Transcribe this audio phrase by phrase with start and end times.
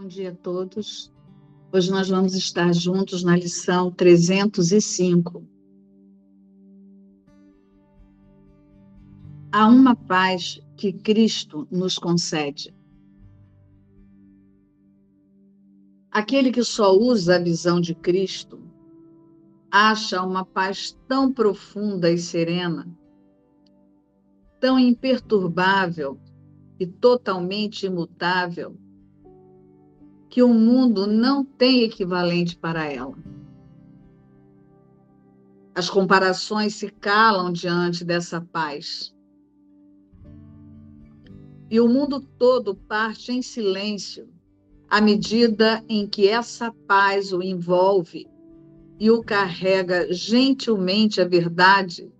[0.00, 1.12] Bom dia a todos.
[1.70, 5.46] Hoje nós vamos estar juntos na lição 305.
[9.52, 12.74] Há uma paz que Cristo nos concede.
[16.10, 18.58] Aquele que só usa a visão de Cristo
[19.70, 22.88] acha uma paz tão profunda e serena,
[24.58, 26.18] tão imperturbável
[26.78, 28.78] e totalmente imutável,
[30.30, 33.18] que o mundo não tem equivalente para ela.
[35.74, 39.12] As comparações se calam diante dessa paz.
[41.68, 44.28] E o mundo todo parte em silêncio
[44.88, 48.26] à medida em que essa paz o envolve
[48.98, 52.12] e o carrega gentilmente a verdade,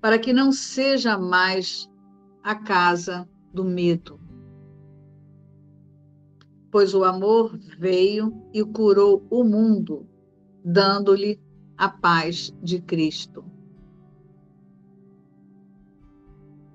[0.00, 1.88] para que não seja mais
[2.42, 4.23] a casa do medo.
[6.74, 10.08] Pois o amor veio e curou o mundo,
[10.64, 11.40] dando-lhe
[11.78, 13.44] a paz de Cristo.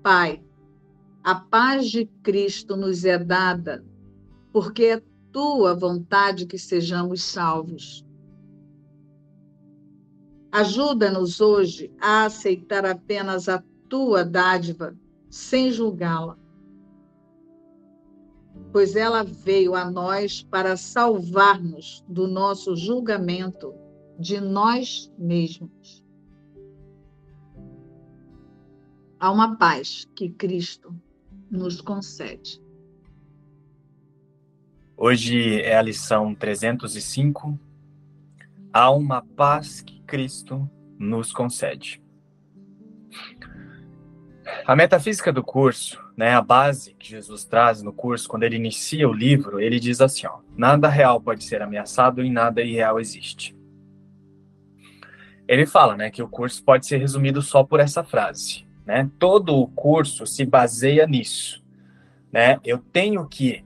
[0.02, 0.42] Pai,
[1.22, 3.84] a paz de Cristo nos é dada,
[4.50, 8.02] porque é tua vontade que sejamos salvos.
[10.50, 14.96] Ajuda-nos hoje a aceitar apenas a tua dádiva,
[15.28, 16.38] sem julgá-la.
[18.72, 23.74] Pois ela veio a nós para salvar-nos do nosso julgamento
[24.18, 26.04] de nós mesmos.
[29.18, 30.94] Há uma paz que Cristo
[31.50, 32.62] nos concede.
[34.96, 37.58] Hoje é a lição 305.
[38.72, 42.02] Há uma paz que Cristo nos concede.
[44.66, 49.08] A metafísica do curso, né, a base que Jesus traz no curso, quando ele inicia
[49.08, 53.56] o livro, ele diz assim: ó, nada real pode ser ameaçado e nada irreal existe.
[55.48, 58.66] Ele fala né, que o curso pode ser resumido só por essa frase.
[58.84, 59.10] Né?
[59.18, 61.64] Todo o curso se baseia nisso.
[62.30, 62.60] Né?
[62.62, 63.64] Eu tenho que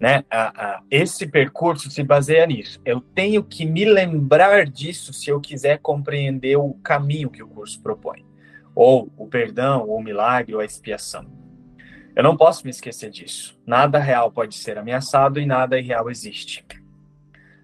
[0.00, 0.24] né?
[0.30, 2.80] A, a, esse percurso se baseia nisso.
[2.82, 7.80] Eu tenho que me lembrar disso se eu quiser compreender o caminho que o curso
[7.80, 8.24] propõe,
[8.74, 11.43] ou o perdão, ou o milagre, ou a expiação.
[12.14, 13.58] Eu não posso me esquecer disso.
[13.66, 16.64] Nada real pode ser ameaçado e nada irreal existe.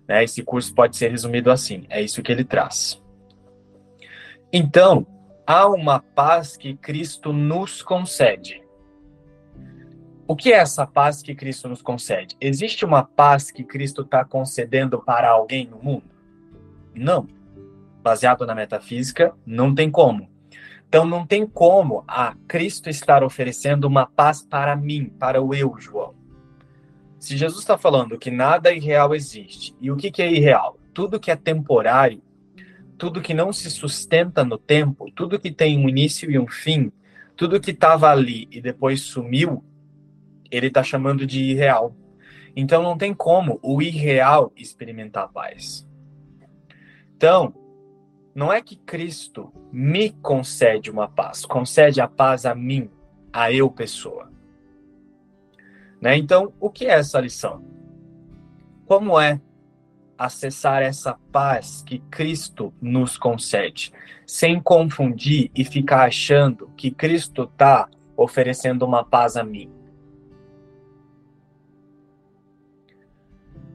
[0.09, 0.25] Né?
[0.25, 3.01] Esse curso pode ser resumido assim: é isso que ele traz.
[4.53, 5.07] Então,
[5.47, 8.61] há uma paz que Cristo nos concede
[10.31, 12.37] o que é essa paz que Cristo nos concede?
[12.41, 16.09] Existe uma paz que Cristo está concedendo para alguém no mundo?
[16.95, 17.27] Não.
[18.01, 20.30] Baseado na metafísica, não tem como.
[20.91, 25.77] Então, não tem como a Cristo estar oferecendo uma paz para mim, para o eu,
[25.79, 26.17] João.
[27.17, 30.77] Se Jesus está falando que nada irreal existe, e o que, que é irreal?
[30.93, 32.21] Tudo que é temporário,
[32.99, 36.91] tudo que não se sustenta no tempo, tudo que tem um início e um fim,
[37.37, 39.63] tudo que estava ali e depois sumiu,
[40.51, 41.95] ele está chamando de irreal.
[42.57, 45.87] Então não tem como o irreal experimentar paz.
[47.17, 47.55] Então,
[48.35, 52.91] não é que Cristo me concede uma paz, concede a paz a mim,
[53.33, 54.31] a eu pessoa.
[56.01, 56.17] Né?
[56.17, 57.65] Então, o que é essa lição?
[58.87, 59.41] Como é
[60.17, 63.93] acessar essa paz que Cristo nos concede,
[64.27, 69.71] sem confundir e ficar achando que Cristo está oferecendo uma paz a mim?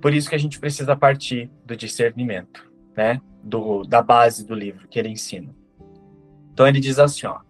[0.02, 3.20] Por isso que a gente precisa partir do discernimento, né?
[3.48, 5.56] Do, da base do livro que ele ensina.
[6.52, 7.42] Então ele diz assim, ó: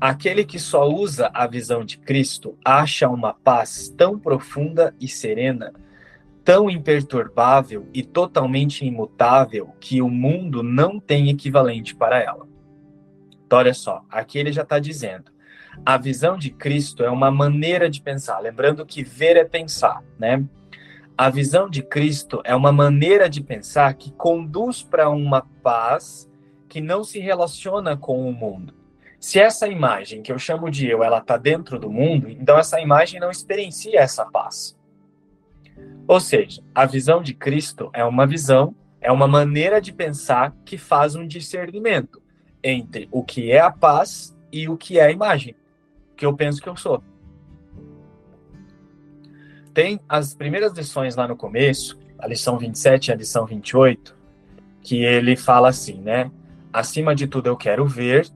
[0.00, 5.72] Aquele que só usa a visão de Cristo acha uma paz tão profunda e serena,
[6.44, 12.46] tão imperturbável e totalmente imutável que o mundo não tem equivalente para ela.
[13.46, 15.30] Então, olha só, aqui ele já está dizendo:
[15.84, 18.38] a visão de Cristo é uma maneira de pensar.
[18.40, 20.44] Lembrando que ver é pensar, né?
[21.16, 26.30] A visão de Cristo é uma maneira de pensar que conduz para uma paz
[26.68, 28.74] que não se relaciona com o mundo.
[29.20, 32.80] Se essa imagem que eu chamo de eu, ela está dentro do mundo, então essa
[32.80, 34.76] imagem não experiencia essa paz.
[36.08, 40.78] Ou seja, a visão de Cristo é uma visão, é uma maneira de pensar que
[40.78, 42.20] faz um discernimento
[42.64, 45.54] entre o que é a paz e o que é a imagem
[46.16, 47.02] que eu penso que eu sou
[49.74, 54.16] tem as primeiras lições lá no começo, a lição 27 e a lição 28,
[54.82, 56.30] que ele fala assim, né?
[56.72, 58.30] Acima de tudo eu quero ver,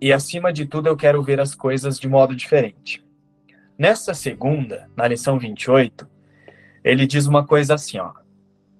[0.00, 3.04] e acima de tudo eu quero ver as coisas de modo diferente.
[3.78, 6.08] Nessa segunda, na lição 28,
[6.82, 8.12] Ele diz uma coisa assim, ó.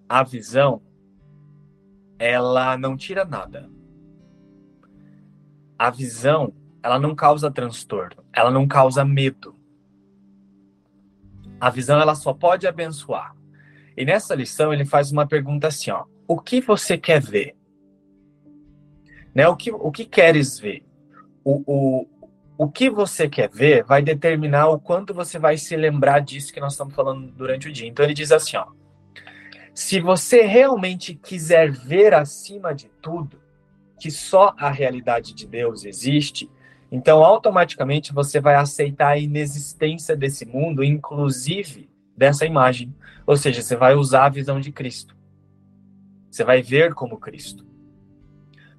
[0.09, 0.83] A visão,
[2.19, 3.71] ela não tira nada.
[5.79, 6.53] A visão,
[6.83, 9.55] ela não causa transtorno, ela não causa medo.
[11.61, 13.35] A visão, ela só pode abençoar.
[13.97, 16.05] E nessa lição, ele faz uma pergunta assim, ó.
[16.27, 17.57] O que você quer ver?
[19.35, 19.47] Né?
[19.49, 20.83] O, que, o que queres ver?
[21.45, 22.09] O, o,
[22.57, 26.61] o que você quer ver vai determinar o quanto você vai se lembrar disso que
[26.61, 27.89] nós estamos falando durante o dia.
[27.89, 28.67] Então ele diz assim, ó:
[29.75, 33.41] Se você realmente quiser ver acima de tudo
[33.99, 36.51] que só a realidade de Deus existe,
[36.91, 42.95] então automaticamente você vai aceitar a inexistência desse mundo, inclusive dessa imagem.
[43.27, 45.17] Ou seja, você vai usar a visão de Cristo.
[46.31, 47.65] Você vai ver como Cristo.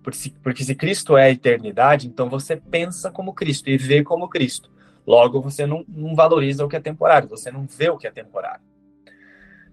[0.04, 4.72] Porque se, Cristo é a eternidade, então você pensa como Cristo e vê como Cristo.
[5.06, 8.12] Logo, você não, não valoriza o que é temporário, você não vê o que é
[8.12, 8.64] temporário.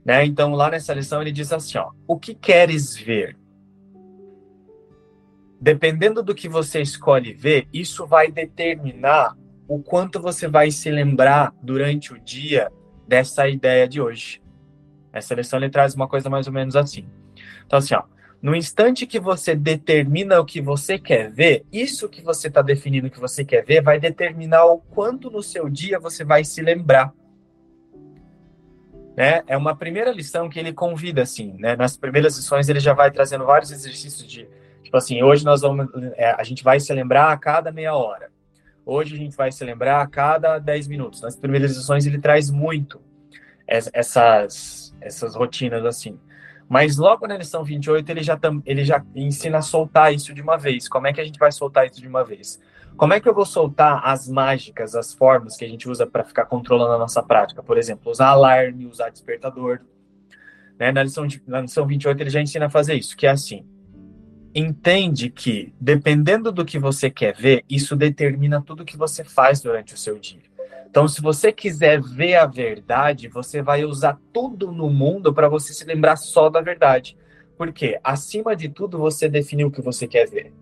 [0.04, 0.24] Né?
[0.24, 3.36] Então, lá nessa lição, ele diz assim: ó, o que queres ver?
[5.60, 11.52] Dependendo do que você escolhe ver, isso vai determinar o quanto você vai se lembrar
[11.62, 12.70] durante o dia
[13.06, 14.40] dessa ideia de hoje.
[15.12, 17.08] Essa lição ele traz uma coisa mais ou menos assim.
[17.66, 18.04] Então, assim, ó,
[18.40, 23.10] no instante que você determina o que você quer ver, isso que você está definindo
[23.10, 27.12] que você quer ver vai determinar o quanto no seu dia você vai se lembrar.
[29.16, 29.42] Né?
[29.48, 31.74] É uma primeira lição que ele convida, assim, né?
[31.74, 34.48] Nas primeiras lições ele já vai trazendo vários exercícios de,
[34.88, 35.86] tipo assim, hoje nós vamos,
[36.16, 38.30] é, a gente vai se lembrar a cada meia hora.
[38.86, 41.20] Hoje a gente vai se lembrar a cada 10 minutos.
[41.20, 42.98] Nas primeiras lições ele traz muito
[43.66, 46.18] essas, essas rotinas, assim.
[46.66, 50.56] Mas logo na lição 28 ele já, ele já ensina a soltar isso de uma
[50.56, 50.88] vez.
[50.88, 52.58] Como é que a gente vai soltar isso de uma vez?
[52.96, 56.24] Como é que eu vou soltar as mágicas, as formas que a gente usa para
[56.24, 57.62] ficar controlando a nossa prática?
[57.62, 59.80] Por exemplo, usar alarme, usar despertador.
[60.78, 60.90] Né?
[60.92, 63.66] Na, lição na lição 28 ele já ensina a fazer isso, que é assim.
[64.54, 69.94] Entende que, dependendo do que você quer ver, isso determina tudo que você faz durante
[69.94, 70.48] o seu dia.
[70.90, 75.74] Então, se você quiser ver a verdade, você vai usar tudo no mundo para você
[75.74, 77.16] se lembrar só da verdade.
[77.58, 80.52] Porque, acima de tudo, você definiu o que você quer ver.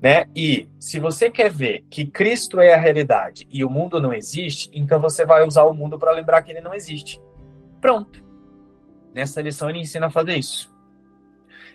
[0.00, 0.26] Né?
[0.36, 4.70] E se você quer ver que Cristo é a realidade e o mundo não existe,
[4.72, 7.20] então você vai usar o mundo para lembrar que ele não existe.
[7.80, 8.22] Pronto.
[9.14, 10.72] Nessa lição ele ensina a fazer isso.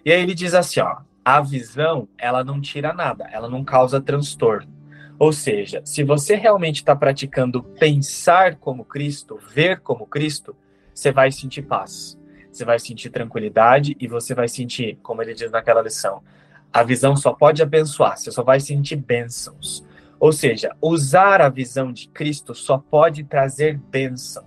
[0.05, 0.97] E aí ele diz assim, ó,
[1.29, 4.67] a visão, ela não tira nada, ela não causa transtorno.
[5.19, 10.55] Ou seja, se você realmente está praticando pensar como Cristo, ver como Cristo,
[10.91, 12.19] você vai sentir paz,
[12.51, 16.23] você vai sentir tranquilidade e você vai sentir, como ele diz naquela lição,
[16.73, 19.85] a visão só pode abençoar, você só vai sentir bênçãos.
[20.19, 24.45] Ou seja, usar a visão de Cristo só pode trazer bênção.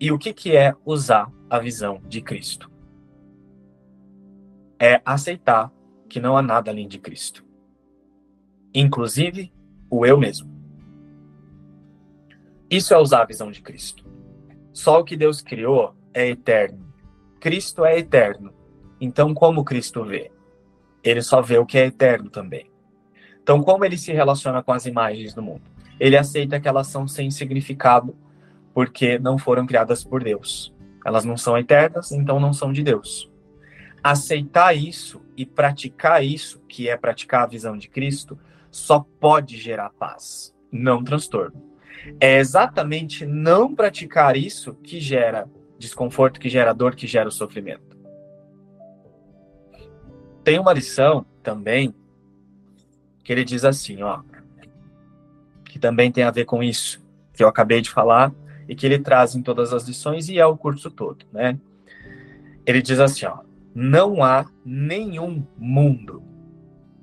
[0.00, 2.69] E o que, que é usar a visão de Cristo?
[4.80, 5.70] É aceitar
[6.08, 7.44] que não há nada além de Cristo
[8.74, 9.52] inclusive
[9.90, 10.48] o eu mesmo.
[12.70, 14.04] Isso é usar a visão de Cristo.
[14.72, 16.92] Só o que Deus criou é eterno.
[17.40, 18.52] Cristo é eterno.
[19.00, 20.30] Então, como Cristo vê?
[21.02, 22.70] Ele só vê o que é eterno também.
[23.42, 25.62] Então, como ele se relaciona com as imagens do mundo?
[25.98, 28.14] Ele aceita que elas são sem significado,
[28.72, 30.72] porque não foram criadas por Deus.
[31.04, 33.29] Elas não são eternas, então não são de Deus.
[34.02, 38.38] Aceitar isso e praticar isso, que é praticar a visão de Cristo,
[38.70, 41.70] só pode gerar paz, não transtorno.
[42.18, 47.98] É exatamente não praticar isso que gera desconforto, que gera dor, que gera o sofrimento.
[50.42, 51.94] Tem uma lição também
[53.22, 54.22] que ele diz assim, ó,
[55.64, 57.02] que também tem a ver com isso
[57.32, 58.32] que eu acabei de falar
[58.68, 61.58] e que ele traz em todas as lições e é o curso todo, né?
[62.66, 63.38] Ele diz assim, ó,
[63.74, 66.22] não há nenhum mundo,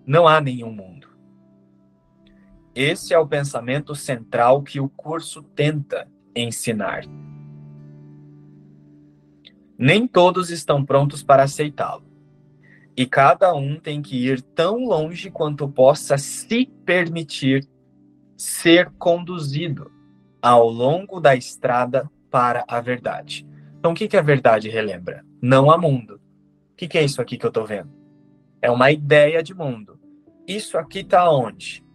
[0.05, 0.97] não há nenhum mundo
[2.77, 7.05] esse é o pensamento central que o curso tenta ensinar.
[9.75, 12.05] Nem todos estão prontos para aceitá-lo.
[12.95, 17.67] E cada um tem que ir tão longe quanto possa se permitir
[18.35, 19.91] ser conduzido
[20.39, 23.43] ao longo da estrada para a verdade.
[23.79, 25.25] Então, o que, que a verdade relembra?
[25.41, 26.21] Não há mundo.
[26.77, 27.91] Que, que é isso aqui que eu estou vendo?
[28.61, 29.99] É uma ideia de mundo.
[30.47, 31.85] Isso aqui está onde?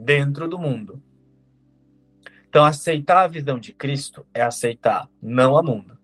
[0.00, 1.02] dentro do mundo.
[2.48, 5.98] Então, aceitar a visão de Cristo é aceitar não a mundo.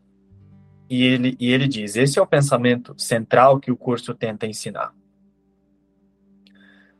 [0.89, 4.95] E ele, e ele diz: esse é o pensamento central que o curso tenta ensinar.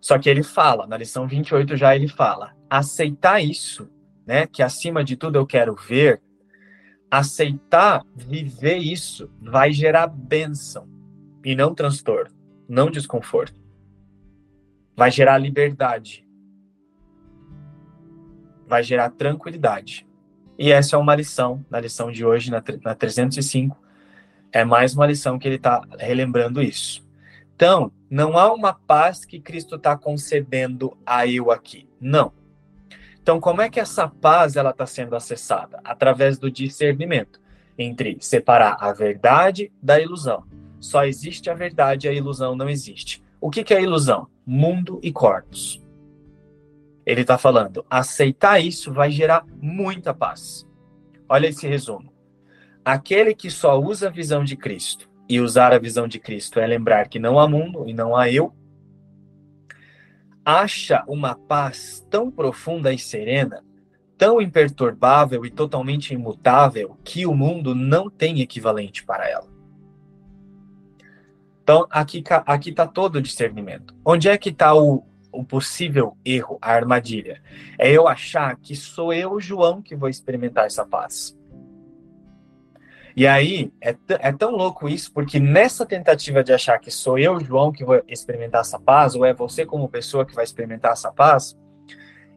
[0.01, 3.89] Só que ele fala, na lição 28 já ele fala: aceitar isso,
[4.27, 6.21] né, que acima de tudo eu quero ver,
[7.09, 10.96] aceitar viver isso vai gerar bênção
[11.47, 12.35] e não transtorno,
[12.69, 13.55] não desconforto.
[14.97, 16.27] Vai gerar liberdade.
[18.67, 20.05] Vai gerar tranquilidade.
[20.59, 23.81] E essa é uma lição, na lição de hoje, na, na 305,
[24.51, 27.07] é mais uma lição que ele está relembrando isso.
[27.55, 31.89] Então, não há uma paz que Cristo está concedendo a eu aqui.
[32.01, 32.33] Não.
[33.23, 35.81] Então, como é que essa paz ela está sendo acessada?
[35.85, 37.41] Através do discernimento
[37.79, 40.45] entre separar a verdade da ilusão.
[40.87, 43.21] Só existe a verdade, a ilusão não existe.
[43.41, 44.29] O que, que é ilusão?
[44.47, 45.85] Mundo e corpos.
[47.05, 50.65] Ele está falando, aceitar isso vai gerar muita paz.
[51.29, 52.13] Olha esse resumo.
[52.85, 56.67] Aquele que só usa a visão de Cristo, e usar a visão de Cristo é
[56.69, 58.55] lembrar que não há mundo e não há eu,
[60.45, 63.65] acha uma paz tão profunda e serena,
[64.17, 69.56] tão imperturbável e totalmente imutável, que o mundo não tem equivalente para ela.
[71.67, 73.93] Então, aqui aqui está todo o discernimento.
[74.05, 77.43] Onde é que está o, o possível erro, a armadilha?
[77.77, 81.37] É eu achar que sou eu, João, que vou experimentar essa paz.
[83.17, 87.41] E aí, é, é tão louco isso, porque nessa tentativa de achar que sou eu,
[87.41, 91.11] João, que vou experimentar essa paz, ou é você como pessoa que vai experimentar essa
[91.11, 91.59] paz,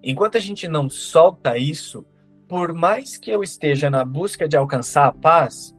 [0.02, 2.04] enquanto a gente não solta isso,
[2.48, 5.78] por mais que eu esteja na busca de alcançar a paz,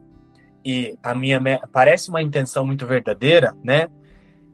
[0.63, 1.39] e a minha
[1.71, 3.87] parece uma intenção muito verdadeira, né?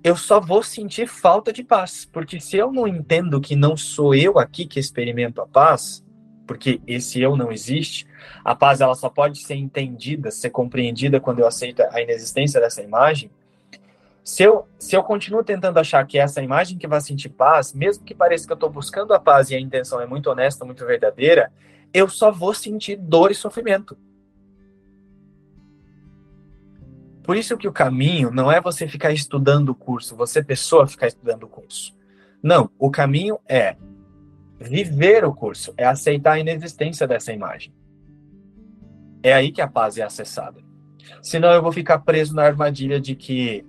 [0.03, 4.15] Eu só vou sentir falta de paz, porque se eu não entendo que não sou
[4.15, 6.03] eu aqui que experimento a paz,
[6.47, 8.07] porque esse eu não existe.
[8.43, 12.81] A paz ela só pode ser entendida, ser compreendida quando eu aceito a inexistência dessa
[12.81, 13.29] imagem.
[14.23, 17.73] Se eu, se eu continuo tentando achar que é essa imagem que vai sentir paz,
[17.73, 20.65] mesmo que pareça que eu estou buscando a paz e a intenção é muito honesta,
[20.65, 21.51] muito verdadeira,
[21.93, 23.97] eu só vou sentir dor e sofrimento.
[27.27, 31.07] Por isso que o caminho não é você ficar estudando o curso, você pessoa ficar
[31.07, 31.95] estudando o curso.
[32.41, 33.75] Não, o caminho é
[34.59, 37.71] Viver o curso é aceitar a inexistência dessa imagem.
[39.21, 40.61] É aí que a paz é acessada.
[41.21, 43.63] Senão eu vou ficar preso na armadilha de que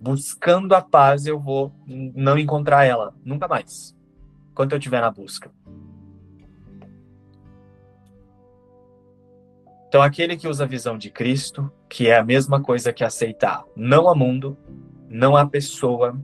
[0.00, 3.96] buscando a paz eu vou não encontrar ela nunca mais.
[4.50, 5.50] Enquanto eu estiver na busca.
[9.92, 13.62] Então, aquele que usa a visão de Cristo, que é a mesma coisa que aceitar
[13.76, 14.56] não há mundo,
[15.06, 16.18] não há pessoa,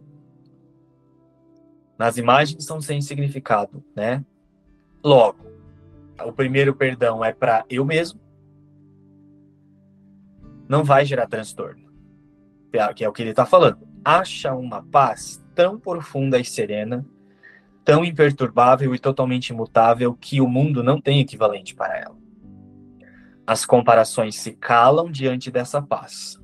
[1.98, 4.24] nas imagens são sem significado, né?
[5.04, 5.44] Logo,
[6.24, 8.18] o primeiro perdão é para eu mesmo.
[10.66, 11.92] Não vai gerar transtorno.
[12.96, 13.86] Que é o que ele está falando.
[14.02, 17.04] Acha uma paz tão profunda e serena,
[17.84, 22.27] tão imperturbável e totalmente imutável que o mundo não tem equivalente para ela.
[23.48, 26.38] As comparações se calam diante dessa paz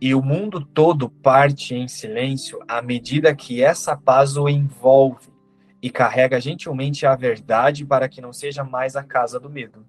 [0.00, 5.28] e o mundo todo parte em silêncio à medida que essa paz o envolve
[5.82, 9.84] e carrega gentilmente a verdade para que não seja mais a casa do medo.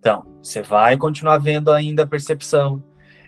[0.00, 2.82] Então, você vai continuar vendo ainda a percepção.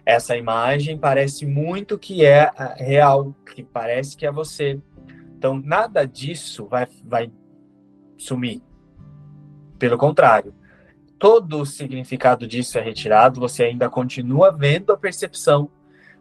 [0.04, 4.80] Essa imagem parece muito que é real, que parece que é você.
[5.38, 7.30] Então, nada disso vai, vai
[8.18, 8.60] sumir.
[9.78, 10.52] Pelo contrário,
[11.22, 15.70] todo o significado disso é retirado, você ainda continua vendo a percepção,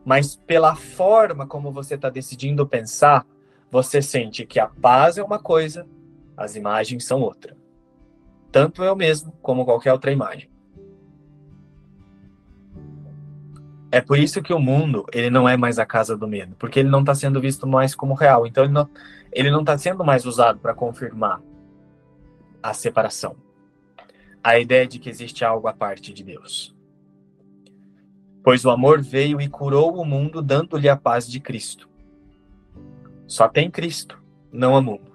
[0.06, 3.26] mas pela forma como você está decidindo pensar,
[3.72, 5.88] você sente que a paz é uma coisa,
[6.38, 7.58] as imagens são outra.
[8.52, 10.52] Tanto eu mesmo como qualquer outra imagem.
[13.92, 16.80] É por isso que o mundo ele não é mais a casa do medo, porque
[16.80, 18.46] ele não está sendo visto mais como real.
[18.46, 18.64] Então
[19.32, 21.42] ele não está sendo mais usado para confirmar
[22.62, 23.36] a separação
[24.44, 26.76] a ideia de que existe algo à parte de Deus.
[28.44, 31.88] Pois o amor veio e curou o mundo, dando-lhe a paz de Cristo.
[33.28, 34.22] Só tem Cristo,
[34.52, 35.12] não há mundo.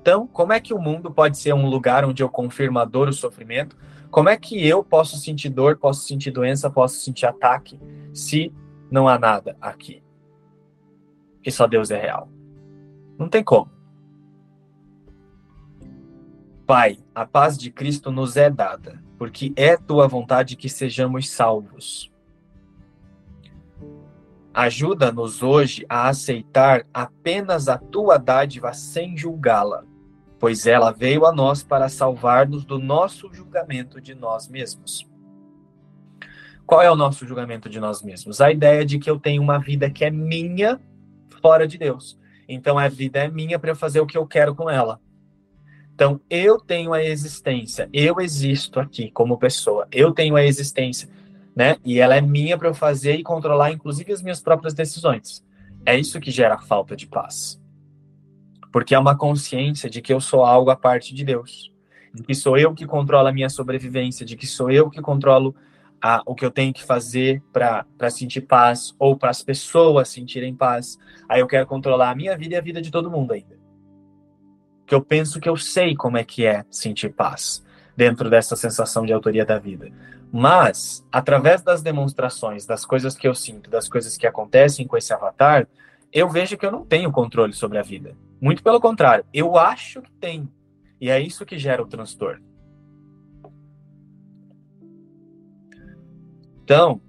[0.00, 3.08] Então, como é que o mundo pode ser um lugar onde eu confirmo a dor,
[3.08, 3.76] o sofrimento?
[4.10, 7.78] Como é que eu posso sentir dor, posso sentir doença, posso sentir ataque,
[8.14, 8.52] se
[8.90, 10.02] não há nada aqui?
[11.44, 12.28] E só Deus é real.
[13.18, 13.75] Não tem como.
[16.66, 22.12] Pai, a paz de Cristo nos é dada, porque é tua vontade que sejamos salvos.
[24.52, 29.84] Ajuda-nos hoje a aceitar apenas a tua dádiva sem julgá-la,
[30.40, 35.08] pois ela veio a nós para salvar-nos do nosso julgamento de nós mesmos.
[36.66, 38.40] Qual é o nosso julgamento de nós mesmos?
[38.40, 40.80] A ideia de que eu tenho uma vida que é minha
[41.40, 42.18] fora de Deus.
[42.48, 45.00] Então a vida é minha para eu fazer o que eu quero com ela.
[45.96, 51.08] Então, eu tenho a existência, eu existo aqui como pessoa, eu tenho a existência,
[51.56, 51.78] né?
[51.82, 55.42] E ela é minha para eu fazer e controlar, inclusive, as minhas próprias decisões.
[55.86, 57.58] É isso que gera falta de paz.
[58.70, 61.72] Porque é uma consciência de que eu sou algo à parte de Deus,
[62.12, 65.56] de que sou eu que controlo a minha sobrevivência, de que sou eu que controlo
[65.98, 70.54] a, o que eu tenho que fazer para sentir paz ou para as pessoas sentirem
[70.54, 70.98] paz.
[71.26, 73.55] Aí eu quero controlar a minha vida e a vida de todo mundo ainda
[74.86, 77.64] que eu penso que eu sei como é que é sentir paz
[77.96, 79.90] dentro dessa sensação de autoria da vida.
[80.32, 85.12] Mas, através das demonstrações, das coisas que eu sinto, das coisas que acontecem com esse
[85.12, 85.66] avatar,
[86.12, 88.16] eu vejo que eu não tenho controle sobre a vida.
[88.40, 90.48] Muito pelo contrário, eu acho que tenho.
[91.00, 92.44] E é isso que gera o transtorno.
[96.62, 97.00] Então,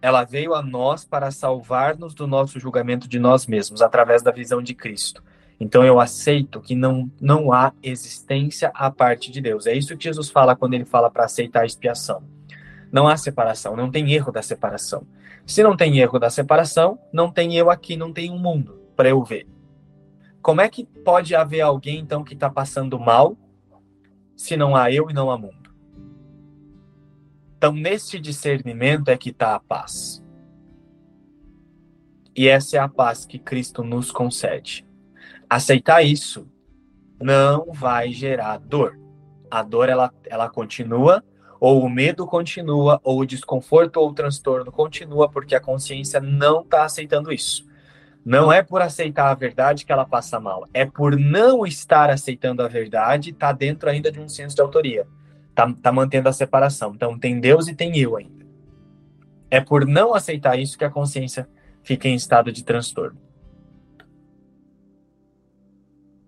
[0.00, 4.62] ela veio a nós para salvar-nos do nosso julgamento de nós mesmos, através da visão
[4.62, 5.22] de Cristo.
[5.60, 9.66] Então eu aceito que não, não há existência à parte de Deus.
[9.66, 12.24] É isso que Jesus fala quando ele fala para aceitar a expiação.
[12.90, 15.06] Não há separação, não tem erro da separação.
[15.46, 19.10] Se não tem erro da separação, não tem eu aqui, não tem um mundo para
[19.10, 19.46] eu ver.
[20.40, 23.36] Como é que pode haver alguém então que está passando mal
[24.34, 25.70] se não há eu e não há mundo?
[27.58, 30.24] Então, nesse discernimento é que está a paz.
[32.34, 34.88] E essa é a paz que Cristo nos concede
[35.50, 36.46] aceitar isso
[37.20, 38.96] não vai gerar dor.
[39.50, 41.24] A dor ela, ela continua,
[41.58, 46.60] ou o medo continua, ou o desconforto ou o transtorno continua, porque a consciência não
[46.60, 47.68] está aceitando isso.
[48.24, 52.62] Não é por aceitar a verdade que ela passa mal, é por não estar aceitando
[52.62, 55.06] a verdade, está dentro ainda de um senso de autoria,
[55.48, 56.92] está tá mantendo a separação.
[56.94, 58.46] Então tem Deus e tem eu ainda.
[59.50, 61.48] É por não aceitar isso que a consciência
[61.82, 63.29] fica em estado de transtorno.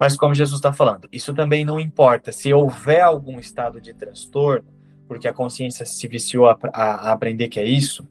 [0.03, 2.33] Mas como Jesus está falando, isso também não importa.
[2.33, 4.67] Se houver algum estado de transtorno,
[5.07, 8.05] porque a consciência se viciou a, a, aprender que é isso,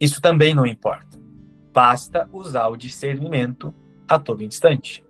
[0.00, 1.20] isso também não importa.
[1.70, 3.74] Basta usar o discernimento
[4.08, 5.04] a todo instante.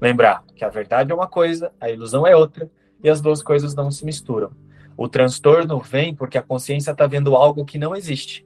[0.00, 2.68] Lembrar que a verdade é uma coisa, a ilusão é outra,
[3.04, 4.50] e as duas coisas não se misturam.
[4.96, 8.44] O transtorno vem porque a consciência está vendo algo que não existe.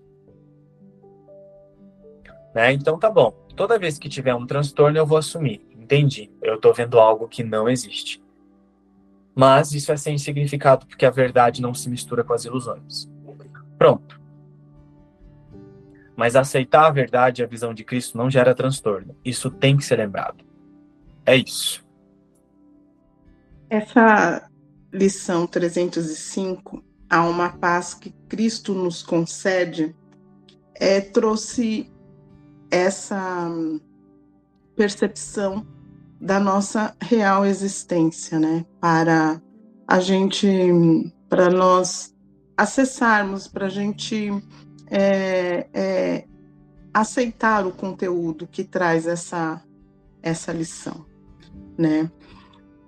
[2.55, 2.75] Né?
[2.75, 3.33] Então tá bom.
[3.57, 7.43] Toda vez que tiver um transtorno, eu vou assumir entendi, eu estou vendo algo que
[7.43, 8.23] não existe.
[9.35, 13.09] Mas isso é sem significado porque a verdade não se mistura com as ilusões.
[13.79, 14.21] Pronto.
[16.15, 19.17] Mas aceitar a verdade e a visão de Cristo não gera transtorno.
[19.25, 20.45] Isso tem que ser lembrado.
[21.25, 21.87] É isso.
[23.71, 24.51] Essa
[24.93, 29.95] lição 305, há uma paz que Cristo nos concede,
[30.75, 31.91] é, trouxe
[32.71, 33.49] essa
[34.75, 35.67] percepção
[36.21, 38.65] da nossa real existência, né?
[38.81, 39.41] Para
[39.87, 40.47] a gente,
[41.29, 42.15] para nós
[42.57, 44.31] acessarmos, para a gente
[44.91, 46.25] é, é,
[46.93, 49.63] aceitar o conteúdo que traz essa
[50.23, 51.07] essa lição,
[51.77, 52.11] né?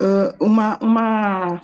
[0.01, 1.63] Uh, uma, uma,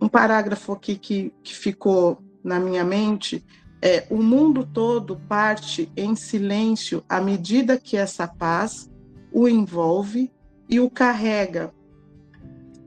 [0.00, 3.44] um parágrafo aqui que, que ficou na minha mente
[3.80, 8.90] é: o mundo todo parte em silêncio à medida que essa paz
[9.32, 10.32] o envolve
[10.68, 11.72] e o carrega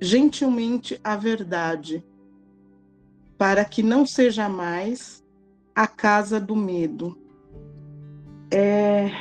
[0.01, 2.03] gentilmente a verdade,
[3.37, 5.23] para que não seja mais
[5.75, 7.17] a casa do medo.
[8.51, 9.11] É...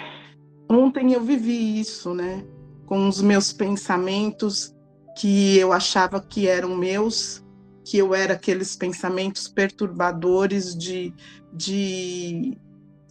[0.68, 2.44] Ontem eu vivi isso, né?
[2.86, 4.74] Com os meus pensamentos
[5.16, 7.44] que eu achava que eram meus,
[7.84, 11.12] que eu era aqueles pensamentos perturbadores de,
[11.52, 12.56] de,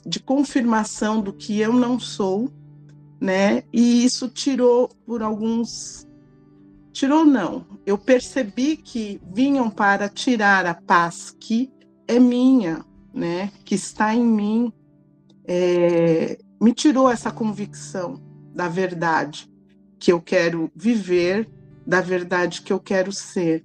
[0.06, 2.52] de confirmação do que eu não sou
[3.20, 3.64] né?
[3.74, 6.08] E isso tirou por alguns
[6.98, 7.64] tirou não.
[7.86, 11.72] Eu percebi que vinham para tirar a paz que
[12.08, 13.52] é minha, né?
[13.64, 14.74] Que está em mim.
[15.48, 18.20] É, me tirou essa convicção
[18.54, 19.48] da verdade
[20.00, 21.48] que eu quero viver,
[21.86, 23.64] da verdade que eu quero ser.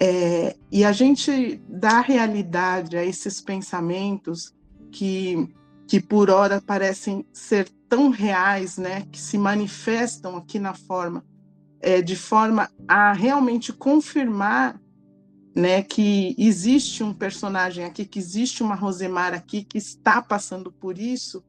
[0.00, 4.54] É, e a gente dá realidade a esses pensamentos
[4.92, 5.48] que,
[5.86, 11.24] que por hora parecem ser tão reais, né, que se manifestam aqui na forma,
[11.80, 14.80] é, de forma a realmente confirmar,
[15.54, 20.98] né, que existe um personagem aqui, que existe uma Rosemar aqui que está passando por
[20.98, 21.44] isso,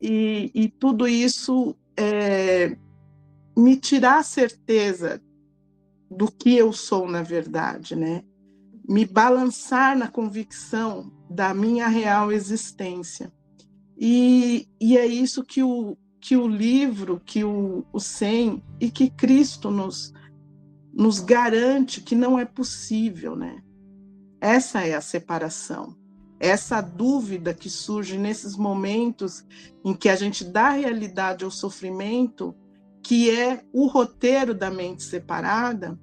[0.00, 2.76] e, e tudo isso é,
[3.56, 5.20] me tirar a certeza
[6.10, 8.22] do que eu sou na verdade, né?
[8.86, 13.32] Me balançar na convicção da minha real existência.
[13.96, 19.10] E, e é isso que o, que o livro, que o, o SEM e que
[19.10, 20.12] Cristo nos,
[20.92, 23.62] nos garante que não é possível, né?
[24.40, 25.96] Essa é a separação.
[26.40, 29.44] Essa dúvida que surge nesses momentos
[29.84, 32.54] em que a gente dá realidade ao sofrimento,
[33.02, 35.98] que é o roteiro da mente separada,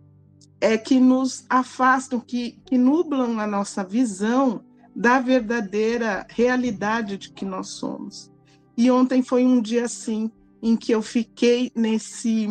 [0.59, 4.63] é que nos afastam, que, que nublam a nossa visão
[4.95, 8.31] da verdadeira realidade de que nós somos.
[8.77, 12.47] E ontem foi um dia assim, em que eu fiquei nesse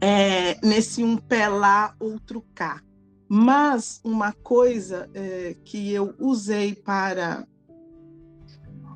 [0.00, 2.82] é, nesse um pé lá, outro cá.
[3.28, 7.46] Mas uma coisa é, que eu usei para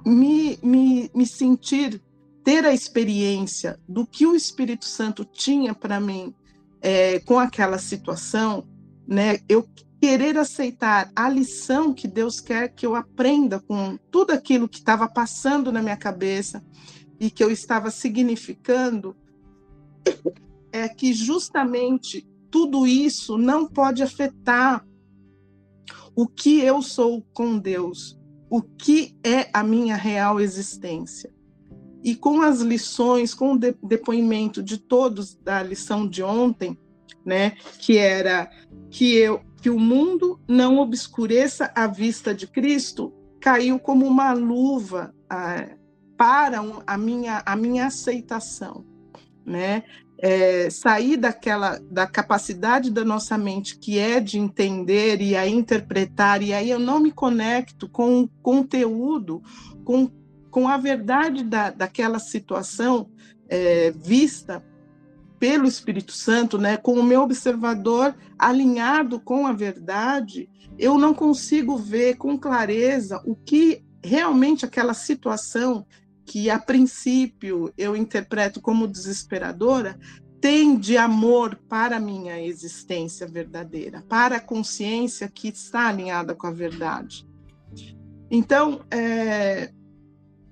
[0.05, 2.03] me, me, me sentir,
[2.45, 6.35] ter a experiência do que o Espírito Santo tinha para mim
[6.81, 8.67] é, com aquela situação,
[9.07, 9.39] né?
[9.49, 9.67] Eu
[10.01, 15.09] querer aceitar a lição que Deus quer que eu aprenda com tudo aquilo que estava
[15.09, 16.65] passando na minha cabeça
[17.19, 19.17] e que eu estava significando
[20.71, 24.87] é que justamente tudo isso não pode afetar
[26.15, 31.33] o que eu sou com Deus, o que é a minha real existência.
[32.03, 36.79] E com as lições, com o depoimento de todos da lição de ontem,
[37.25, 38.51] né, que era
[38.91, 45.13] que eu que o mundo não obscureça a vista de Cristo, caiu como uma luva
[45.29, 45.67] ah,
[46.17, 48.85] para a minha a minha aceitação,
[49.45, 49.83] né?
[50.19, 56.43] é, sair daquela da capacidade da nossa mente que é de entender e a interpretar
[56.43, 59.43] e aí eu não me conecto com o conteúdo
[59.85, 60.11] com,
[60.51, 63.11] com a verdade da, daquela situação
[63.49, 64.65] é, vista
[65.39, 71.77] pelo Espírito Santo, né, com o meu observador alinhado com a verdade, eu não consigo
[71.77, 75.87] ver com clareza o que realmente aquela situação
[76.25, 79.99] que a princípio eu interpreto como desesperadora,
[80.41, 86.47] tem de amor para a minha existência verdadeira, para a consciência que está alinhada com
[86.47, 87.27] a verdade.
[88.31, 89.73] Então, é,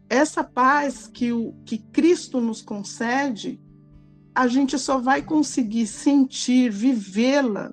[0.08, 3.60] essa paz que, o, que Cristo nos concede,
[4.34, 7.72] a gente só vai conseguir sentir, vivê-la,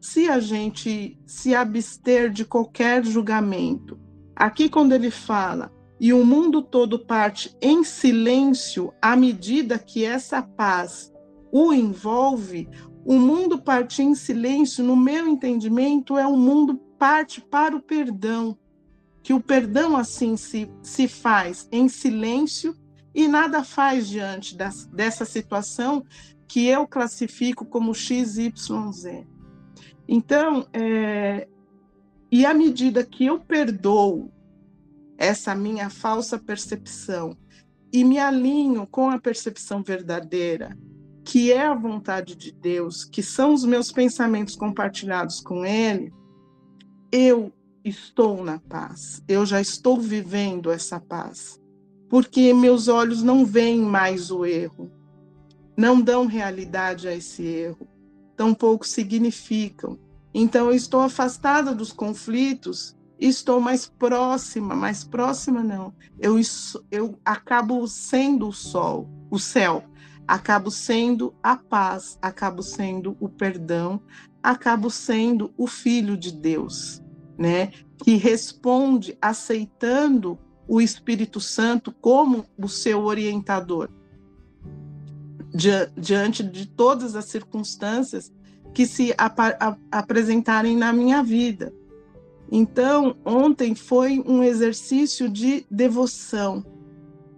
[0.00, 3.98] se a gente se abster de qualquer julgamento.
[4.36, 10.42] Aqui, quando ele fala, e o mundo todo parte em silêncio à medida que essa
[10.42, 11.12] paz
[11.52, 12.68] o envolve,
[13.04, 18.56] o mundo parte em silêncio, no meu entendimento, é um mundo parte para o perdão.
[19.22, 22.74] Que o perdão assim se, se faz em silêncio
[23.14, 26.04] e nada faz diante das, dessa situação
[26.48, 28.52] que eu classifico como XYZ.
[30.08, 31.46] Então, é,
[32.30, 34.30] e à medida que eu perdoo
[35.16, 37.36] essa minha falsa percepção
[37.92, 40.76] e me alinho com a percepção verdadeira,
[41.24, 46.12] que é a vontade de Deus, que são os meus pensamentos compartilhados com Ele,
[47.12, 47.52] eu
[47.84, 51.59] estou na paz, eu já estou vivendo essa paz,
[52.10, 54.90] porque meus olhos não veem mais o erro,
[55.74, 57.88] não dão realidade a esse erro,
[58.36, 59.98] tampouco significam.
[60.34, 65.92] Então, eu estou afastada dos conflitos estou mais próxima, mais próxima não.
[66.18, 66.36] Eu,
[66.90, 69.84] eu acabo sendo o sol, o céu,
[70.26, 74.00] acabo sendo a paz, acabo sendo o perdão,
[74.42, 77.02] acabo sendo o filho de Deus,
[77.38, 77.70] né?
[78.02, 80.38] Que responde aceitando
[80.70, 83.90] o Espírito Santo como o seu orientador
[85.96, 88.32] diante de todas as circunstâncias
[88.72, 89.36] que se ap
[89.90, 91.74] apresentarem na minha vida.
[92.52, 96.64] Então, ontem foi um exercício de devoção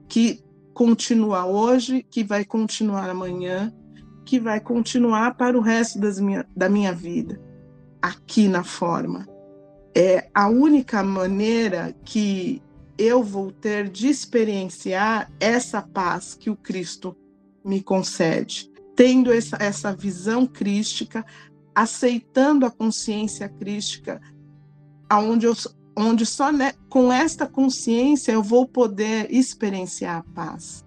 [0.06, 3.72] que continua hoje, que vai continuar amanhã,
[4.26, 7.40] que vai continuar para o resto minha, da minha vida,
[8.02, 9.26] aqui na forma.
[9.94, 12.60] É a única maneira que
[13.02, 17.16] eu vou ter de experienciar essa paz que o Cristo
[17.64, 21.24] me concede, tendo essa, essa visão crística,
[21.74, 24.20] aceitando a consciência crística
[25.08, 25.54] aonde eu
[25.94, 30.82] onde só né, com esta consciência eu vou poder experienciar a paz.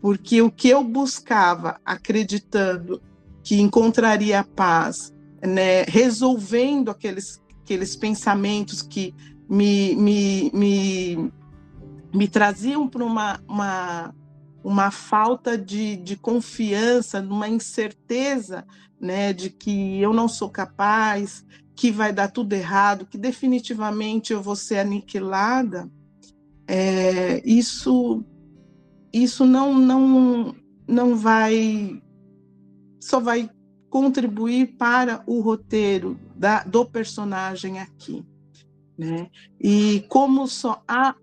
[0.00, 3.02] Porque o que eu buscava acreditando
[3.42, 5.12] que encontraria a paz,
[5.44, 9.12] né, resolvendo aqueles, aqueles pensamentos que
[9.48, 11.32] me, me, me,
[12.16, 14.14] me traziam para uma, uma,
[14.64, 18.66] uma falta de, de confiança, uma incerteza
[18.98, 24.40] né, de que eu não sou capaz, que vai dar tudo errado, que definitivamente eu
[24.40, 25.90] vou ser aniquilada,
[26.66, 28.24] é, isso
[29.12, 30.54] isso não não
[30.88, 32.02] não vai
[33.00, 33.48] só vai
[33.88, 38.24] contribuir para o roteiro da, do personagem aqui.
[38.98, 39.30] Né?
[39.60, 41.14] E como só há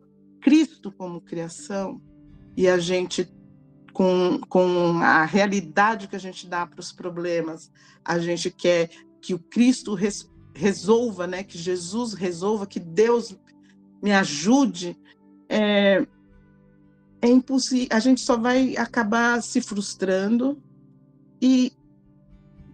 [0.44, 2.02] Cristo como criação,
[2.56, 3.32] e a gente,
[3.94, 7.72] com, com a realidade que a gente dá para os problemas,
[8.04, 8.90] a gente quer
[9.22, 11.44] que o Cristo res, resolva, né?
[11.44, 13.36] que Jesus resolva, que Deus
[14.02, 14.98] me ajude,
[15.48, 16.06] é,
[17.22, 20.62] é impossível, a gente só vai acabar se frustrando
[21.42, 21.72] e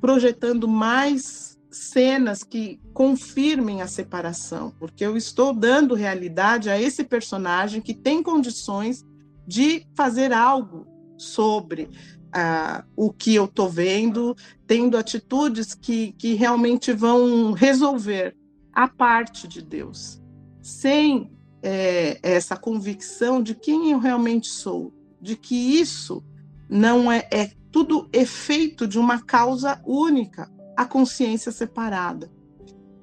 [0.01, 7.79] projetando mais cenas que confirmem a separação, porque eu estou dando realidade a esse personagem
[7.79, 9.05] que tem condições
[9.47, 10.85] de fazer algo
[11.17, 14.35] sobre uh, o que eu estou vendo,
[14.67, 18.35] tendo atitudes que, que realmente vão resolver
[18.73, 20.21] a parte de Deus,
[20.61, 21.31] sem
[21.63, 26.21] é, essa convicção de quem eu realmente sou, de que isso
[26.67, 32.29] não é, é tudo efeito de uma causa única, a consciência separada.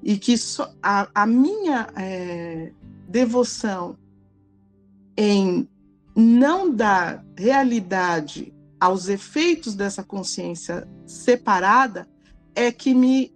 [0.01, 0.35] E que
[0.81, 2.71] a, a, minha é,
[3.07, 3.97] devoção
[5.17, 5.67] em
[6.15, 12.07] não dar realidade aos efeitos dessa consciência separada
[12.55, 13.35] é que me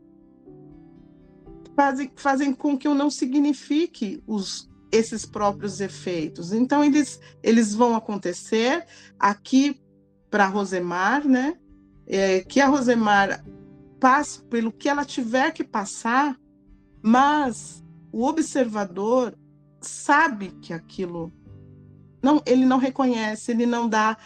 [1.76, 6.52] fazem, fazem com que eu não signifique os, esses próprios efeitos.
[6.52, 8.86] Então, eles, eles vão acontecer
[9.20, 9.80] aqui
[10.30, 11.58] para Rosemar, né?
[12.06, 13.44] É, que a Rosemar
[14.00, 16.38] passe pelo que ela tiver que passar,
[17.02, 19.36] mas o observador
[19.80, 21.32] sabe que aquilo
[22.22, 24.18] não, ele não reconhece, ele não dá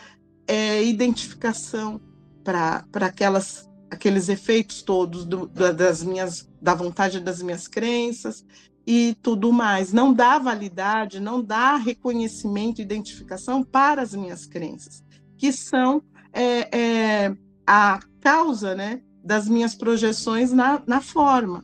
[0.47, 2.01] é, identificação
[2.43, 8.45] para aquelas aqueles efeitos todos do, das minhas da vontade das minhas crenças
[8.85, 9.93] e tudo mais.
[9.93, 15.03] Não dá validade, não dá reconhecimento, identificação para as minhas crenças,
[15.37, 21.63] que são é, é, a causa né, das minhas projeções na, na forma.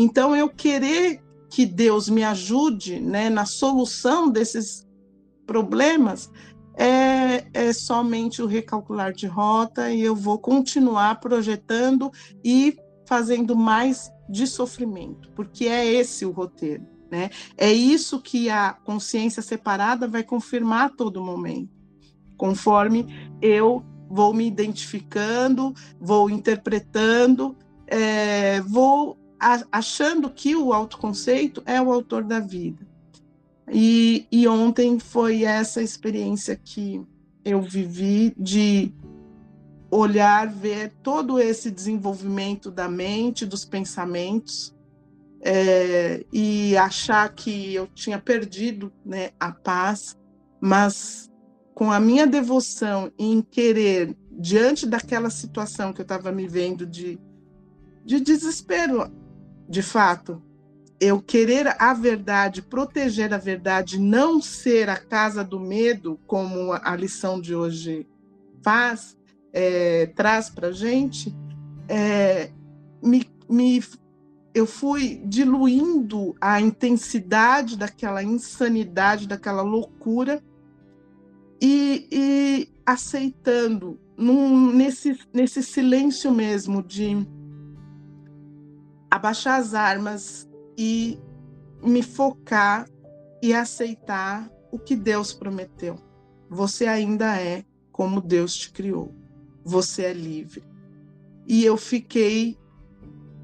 [0.00, 4.86] Então, eu querer que Deus me ajude né, na solução desses
[5.44, 6.30] problemas
[6.76, 12.12] é, é, somente o recalcular de rota e eu vou continuar projetando
[12.44, 17.30] e fazendo mais de sofrimento, porque é esse o roteiro, né?
[17.56, 21.72] É isso que a consciência separada vai confirmar a todo momento,
[22.36, 27.56] conforme eu vou me identificando, vou interpretando,
[27.88, 32.86] é, vou achando que o autoconceito é o autor da vida.
[33.70, 37.00] E, e ontem foi essa experiência que
[37.44, 38.92] eu vivi de
[39.90, 44.74] olhar, ver todo esse desenvolvimento da mente, dos pensamentos,
[45.40, 50.16] é, e achar que eu tinha perdido né, a paz,
[50.60, 51.30] mas
[51.74, 57.18] com a minha devoção em querer, diante daquela situação que eu estava me vendo de,
[58.04, 59.10] de desespero,
[59.68, 60.42] de fato,
[61.00, 66.96] eu querer a verdade, proteger a verdade, não ser a casa do medo, como a
[66.96, 68.06] lição de hoje
[68.62, 69.16] faz,
[69.52, 71.34] é, traz para gente,
[71.88, 72.50] é,
[73.02, 73.82] me, me,
[74.54, 80.42] eu fui diluindo a intensidade daquela insanidade, daquela loucura,
[81.60, 87.26] e, e aceitando num, nesse, nesse silêncio mesmo de
[89.10, 91.18] abaixar as armas e
[91.82, 92.86] me focar
[93.42, 95.96] e aceitar o que Deus prometeu.
[96.50, 99.14] Você ainda é como Deus te criou
[99.68, 100.64] você é livre.
[101.46, 102.56] E eu fiquei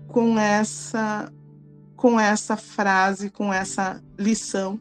[0.08, 1.30] com essa
[1.96, 4.78] com essa frase, com essa lição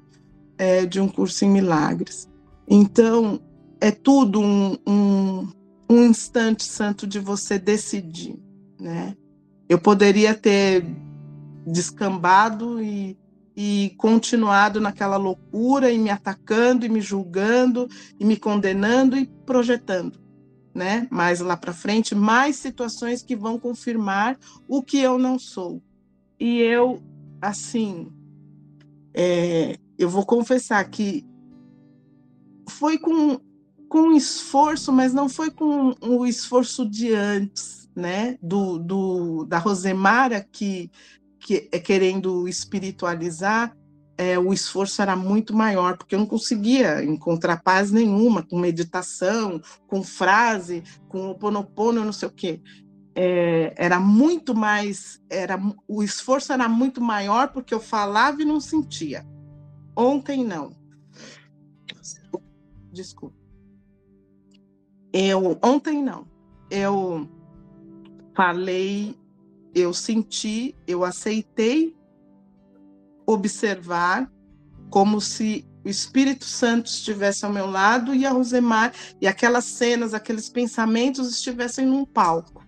[0.58, 2.28] é, de um curso em milagres.
[2.67, 3.39] Então,
[3.80, 5.48] é tudo um, um,
[5.89, 8.38] um instante santo de você decidir,
[8.78, 9.15] né?
[9.67, 10.86] Eu poderia ter
[11.65, 13.17] descambado e,
[13.56, 17.88] e continuado naquela loucura e me atacando e me julgando
[18.19, 20.23] e me condenando e projetando
[20.73, 21.08] né?
[21.12, 25.82] Mais lá para frente, mais situações que vão confirmar o que eu não sou.
[26.39, 27.02] E eu,
[27.41, 28.12] assim,
[29.13, 31.26] é, eu vou confessar que
[32.67, 33.39] foi com,
[33.88, 38.38] com esforço, mas não foi com o esforço de antes, né?
[38.41, 40.91] Do, do da Rosemara que,
[41.39, 43.75] que é querendo espiritualizar,
[44.17, 49.62] é, o esforço era muito maior, porque eu não conseguia encontrar paz nenhuma com meditação,
[49.88, 52.62] com frase, com o ponopono, não sei o quê.
[53.15, 58.60] É, era muito mais, era o esforço era muito maior porque eu falava e não
[58.60, 59.25] sentia.
[59.95, 60.75] Ontem não.
[62.91, 63.36] Desculpa.
[65.12, 66.27] Eu ontem não.
[66.69, 67.29] Eu
[68.36, 69.15] falei,
[69.74, 71.96] eu senti, eu aceitei
[73.26, 74.32] observar
[74.89, 80.13] como se o Espírito Santo estivesse ao meu lado e a Rosemar e aquelas cenas,
[80.13, 82.63] aqueles pensamentos estivessem num palco.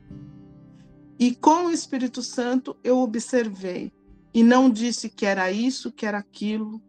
[1.18, 3.92] E com o Espírito Santo eu observei
[4.34, 6.82] e não disse que era isso, que era aquilo.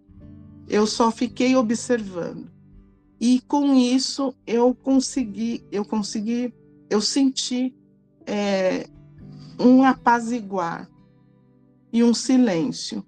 [0.69, 2.51] Eu só fiquei observando.
[3.21, 6.53] E com isso eu consegui, eu consegui,
[6.91, 7.73] eu senti
[8.27, 8.89] é,
[9.59, 10.89] um apaziguar
[11.93, 13.05] e um silêncio.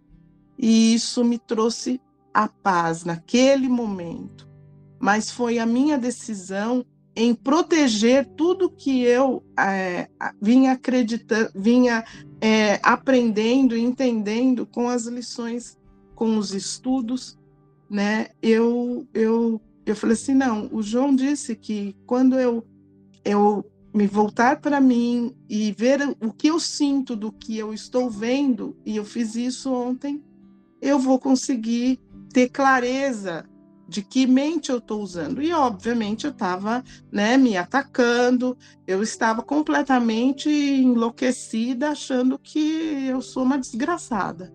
[0.59, 2.01] E isso me trouxe
[2.33, 4.49] a paz naquele momento.
[4.99, 10.09] Mas foi a minha decisão em proteger tudo que eu é,
[10.41, 12.05] vinha acreditando, vinha
[12.41, 15.77] é, aprendendo entendendo com as lições,
[16.15, 17.37] com os estudos,
[17.91, 18.29] né?
[18.41, 22.65] Eu, eu, eu falei assim, não, o João disse que quando eu,
[23.25, 28.11] eu me voltar para mim e ver o que eu sinto do que eu estou
[28.11, 30.23] vendo, e eu fiz isso ontem,
[30.81, 31.99] eu vou conseguir
[32.33, 33.45] ter clareza
[33.89, 35.41] de que mente eu estou usando.
[35.41, 43.43] E, obviamente, eu estava né, me atacando, eu estava completamente enlouquecida, achando que eu sou
[43.43, 44.53] uma desgraçada.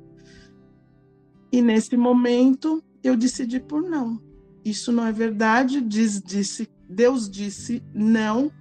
[1.52, 4.22] E, nesse momento, eu decidi por não.
[4.63, 8.52] Isso não é verdade, diz, disse, Deus disse não.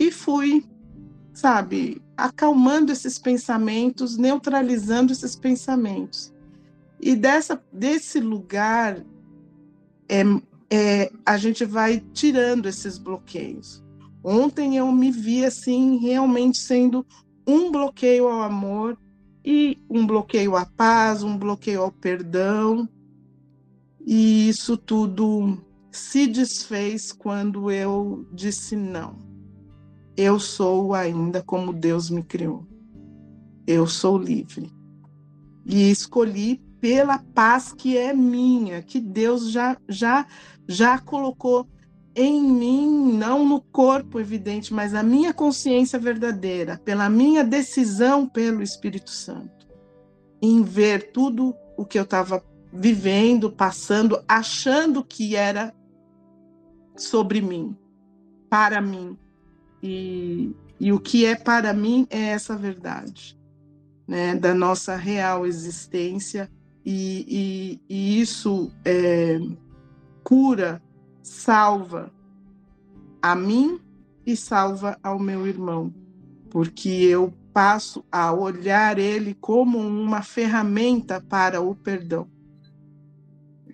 [0.00, 0.64] E fui,
[1.34, 6.32] sabe, acalmando esses pensamentos, neutralizando esses pensamentos.
[6.98, 9.04] E dessa, desse lugar,
[10.08, 10.22] é,
[10.70, 13.84] é, a gente vai tirando esses bloqueios.
[14.24, 17.04] Ontem eu me vi assim, realmente sendo
[17.46, 18.96] um bloqueio ao amor
[19.44, 22.88] e um bloqueio à paz, um bloqueio ao perdão.
[24.06, 25.58] E isso tudo
[25.90, 29.29] se desfez quando eu disse não.
[30.16, 32.66] Eu sou ainda como Deus me criou.
[33.66, 34.70] Eu sou livre.
[35.64, 40.26] E escolhi pela paz que é minha, que Deus já já
[40.66, 41.68] já colocou
[42.14, 48.62] em mim, não no corpo evidente, mas a minha consciência verdadeira, pela minha decisão pelo
[48.62, 49.68] Espírito Santo,
[50.42, 55.74] em ver tudo o que eu estava vivendo, passando, achando que era
[56.96, 57.76] sobre mim,
[58.48, 59.16] para mim.
[59.82, 63.38] E, e o que é para mim é essa verdade,
[64.06, 66.50] né, da nossa real existência
[66.84, 69.38] e, e, e isso é,
[70.22, 70.82] cura,
[71.22, 72.12] salva
[73.22, 73.80] a mim
[74.24, 75.92] e salva ao meu irmão,
[76.50, 82.28] porque eu passo a olhar ele como uma ferramenta para o perdão.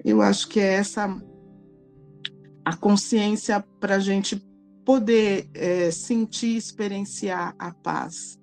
[0.04, 1.20] Eu acho que é essa
[2.64, 4.44] a consciência para a gente
[4.86, 8.38] poder é, sentir, experienciar a paz,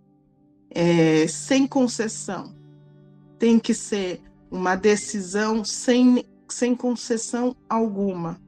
[0.70, 2.54] é, sem concessão.
[3.40, 8.42] Tem que ser uma decisão sem, sem concessão alguma,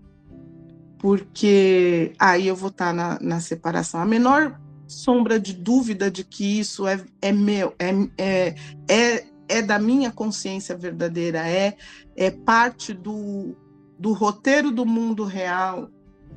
[1.00, 4.02] porque aí eu vou estar na, na separação.
[4.02, 8.56] A menor sombra de dúvida de que isso é, é meu, é, é,
[8.90, 11.78] é, é da minha consciência verdadeira, é,
[12.14, 13.56] é parte do,
[13.98, 15.90] do roteiro do mundo real,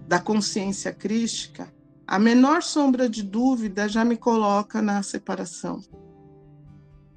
[0.09, 1.73] da consciência crística,
[2.07, 5.81] a menor sombra de dúvida já me coloca na separação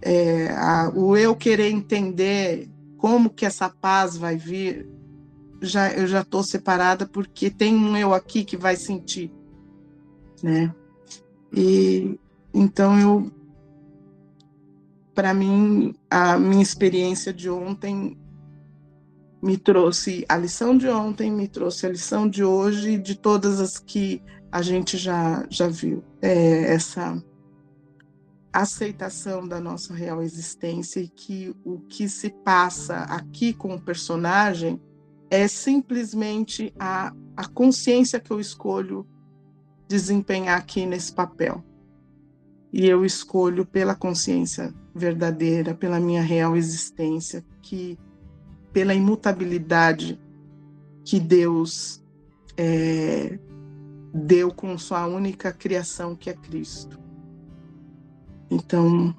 [0.01, 4.89] é, a, o eu querer entender como que essa paz vai vir,
[5.62, 9.32] já eu já estou separada porque tem um eu aqui que vai sentir,
[10.41, 10.73] né?
[11.54, 12.19] E
[12.54, 13.32] então eu,
[15.13, 18.17] para mim, a minha experiência de ontem
[19.41, 23.60] me trouxe a lição de ontem, me trouxe a lição de hoje e de todas
[23.60, 26.03] as que a gente já já viu.
[26.22, 27.22] É, essa
[28.53, 34.80] aceitação da nossa real existência e que o que se passa aqui com o personagem
[35.30, 39.07] é simplesmente a, a consciência que eu escolho
[39.88, 41.63] desempenhar aqui nesse papel.
[42.74, 47.97] E eu escolho pela consciência verdadeira, pela minha real existência, que
[48.74, 50.19] pela imutabilidade
[51.03, 52.03] que Deus
[52.57, 53.39] é,
[54.13, 56.99] deu com sua única criação, que é Cristo.
[58.49, 59.15] Então,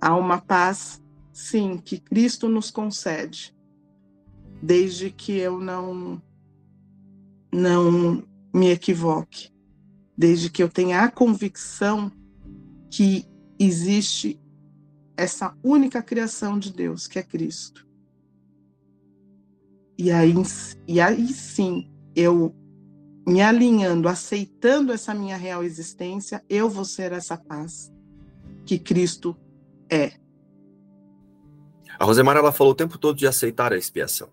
[0.00, 3.56] há uma paz, sim, que Cristo nos concede,
[4.62, 6.22] desde que eu não
[7.52, 8.22] não
[8.54, 9.50] me equivoque,
[10.16, 12.12] desde que eu tenha a convicção
[12.88, 13.24] que
[13.58, 14.40] existe
[15.16, 17.89] essa única criação de Deus, que é Cristo.
[20.02, 20.32] E aí,
[20.88, 21.86] e aí sim,
[22.16, 22.56] eu
[23.28, 27.92] me alinhando, aceitando essa minha real existência, eu vou ser essa paz
[28.64, 29.36] que Cristo
[29.90, 30.12] é.
[31.98, 34.30] A Rosemara ela falou o tempo todo de aceitar a expiação.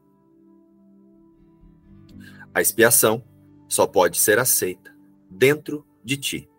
[2.55, 3.22] A expiação
[3.68, 4.95] só pode ser aceita
[5.30, 6.49] dentro de ti,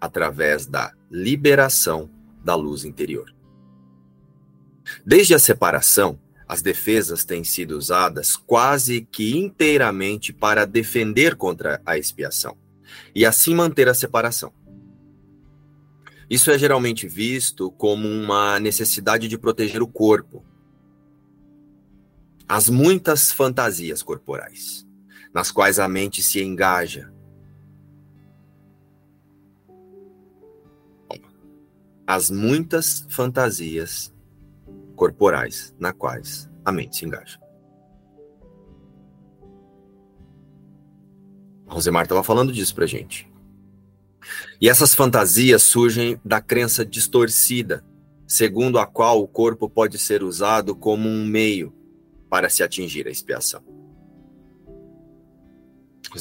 [0.00, 2.08] através da liberação
[2.44, 3.34] da luz interior.
[5.04, 6.20] Desde a separação,
[6.52, 12.58] as defesas têm sido usadas quase que inteiramente para defender contra a expiação
[13.14, 14.52] e assim manter a separação.
[16.28, 20.44] Isso é geralmente visto como uma necessidade de proteger o corpo.
[22.46, 24.86] As muitas fantasias corporais,
[25.32, 27.10] nas quais a mente se engaja.
[32.06, 34.11] As muitas fantasias
[34.92, 37.38] corporais, na quais a mente se engaja.
[41.66, 43.30] A Rosemar estava falando disso pra gente.
[44.60, 47.84] E essas fantasias surgem da crença distorcida,
[48.26, 51.74] segundo a qual o corpo pode ser usado como um meio
[52.30, 53.62] para se atingir a expiação.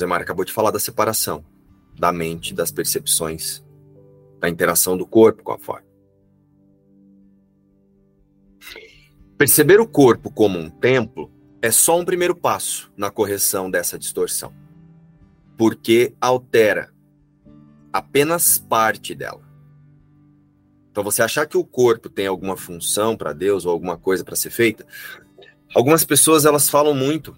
[0.07, 1.45] Mário acabou de falar da separação
[1.99, 3.63] da mente, das percepções,
[4.39, 5.90] da interação do corpo com a forma.
[9.41, 11.31] Perceber o corpo como um templo
[11.63, 14.53] é só um primeiro passo na correção dessa distorção,
[15.57, 16.93] porque altera
[17.91, 19.41] apenas parte dela.
[20.91, 24.35] Então, você achar que o corpo tem alguma função para Deus ou alguma coisa para
[24.35, 24.85] ser feita,
[25.73, 27.35] algumas pessoas elas falam muito,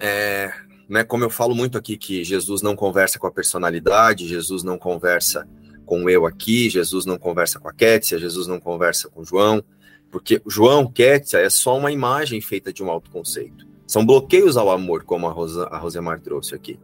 [0.00, 0.52] é,
[0.88, 4.76] né, como eu falo muito aqui, que Jesus não conversa com a personalidade, Jesus não
[4.76, 5.48] conversa
[5.86, 9.62] com eu aqui, Jesus não conversa com a Kétia, Jesus não conversa com João,
[10.12, 13.66] porque João, Kétia é só uma imagem feita de um autoconceito.
[13.86, 16.78] São bloqueios ao amor, como a, Rosa, a Rosemar trouxe aqui.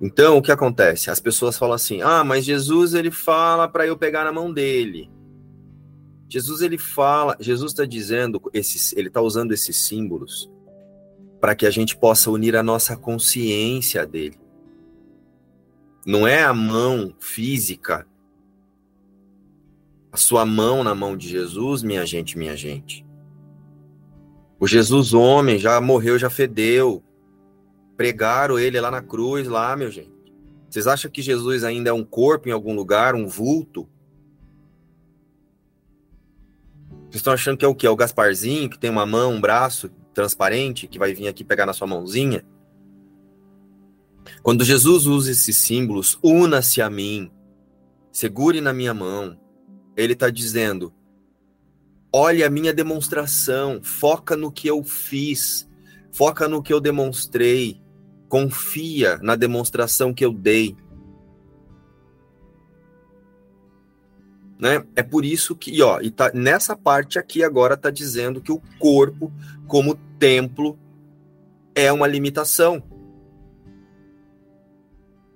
[0.00, 1.10] Então, o que acontece?
[1.10, 5.10] As pessoas falam assim: ah, mas Jesus ele fala para eu pegar na mão dele.
[6.28, 10.50] Jesus ele fala, Jesus está dizendo, esses, ele está usando esses símbolos
[11.40, 14.38] para que a gente possa unir a nossa consciência dele.
[16.04, 18.06] Não é a mão física,
[20.16, 23.04] a sua mão na mão de Jesus, minha gente, minha gente.
[24.58, 27.04] O Jesus homem já morreu, já fedeu.
[27.98, 30.10] Pregaram ele lá na cruz, lá, meu gente.
[30.70, 33.86] Vocês acham que Jesus ainda é um corpo em algum lugar, um vulto?
[37.10, 37.86] Vocês estão achando que é o quê?
[37.86, 41.66] É o Gasparzinho, que tem uma mão, um braço transparente, que vai vir aqui pegar
[41.66, 42.42] na sua mãozinha?
[44.42, 47.30] Quando Jesus usa esses símbolos, una-se a mim,
[48.10, 49.38] segure na minha mão.
[49.96, 50.92] Ele está dizendo:
[52.12, 55.68] Olha a minha demonstração, foca no que eu fiz,
[56.12, 57.80] foca no que eu demonstrei,
[58.28, 60.76] confia na demonstração que eu dei.
[64.58, 64.86] Né?
[64.94, 68.62] É por isso que, ó, e tá, nessa parte aqui agora está dizendo que o
[68.78, 69.30] corpo,
[69.66, 70.78] como templo,
[71.74, 72.82] é uma limitação.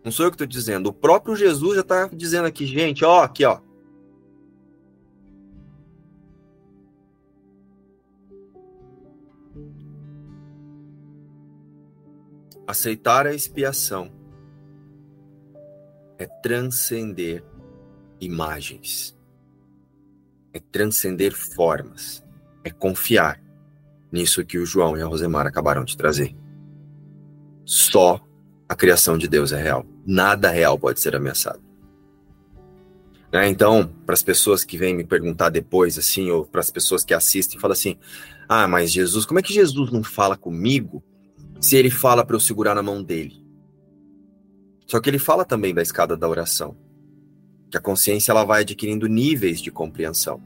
[0.03, 3.23] Não sou eu que estou dizendo, o próprio Jesus já está dizendo aqui, gente, ó,
[3.23, 3.61] aqui, ó,
[12.71, 14.13] Aceitar a expiação
[16.17, 17.43] é transcender
[18.21, 19.19] imagens,
[20.53, 22.23] é transcender formas,
[22.63, 23.43] é confiar
[24.13, 26.33] nisso que o João e a Rosemar acabaram de trazer.
[27.65, 28.25] Só
[28.69, 29.85] a criação de Deus é real.
[30.07, 31.61] Nada real pode ser ameaçado.
[33.33, 33.49] Né?
[33.49, 37.15] Então, para as pessoas que vêm me perguntar depois, assim, ou para as pessoas que
[37.15, 37.99] assistem, fala assim:
[38.49, 41.03] ah, mas Jesus, como é que Jesus não fala comigo
[41.61, 43.45] se ele fala para eu segurar na mão dele.
[44.87, 46.77] Só que ele fala também da escada da oração,
[47.71, 50.43] que a consciência ela vai adquirindo níveis de compreensão.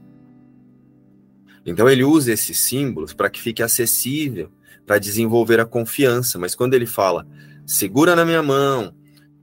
[1.65, 4.51] Então ele usa esses símbolos para que fique acessível,
[4.85, 6.37] para desenvolver a confiança.
[6.37, 7.27] Mas quando ele fala,
[7.65, 8.93] segura na minha mão,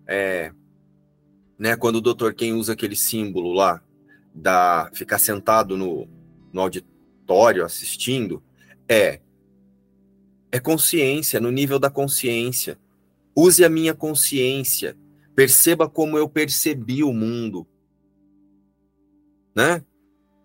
[0.06, 0.52] é,
[1.58, 3.82] né, quando o doutor quem usa aquele símbolo lá,
[4.34, 6.08] da ficar sentado no,
[6.52, 8.42] no auditório assistindo,
[8.88, 9.20] é
[10.52, 12.78] é consciência, no nível da consciência.
[13.34, 14.94] Use a minha consciência.
[15.34, 17.66] Perceba como eu percebi o mundo.
[19.56, 19.82] Né?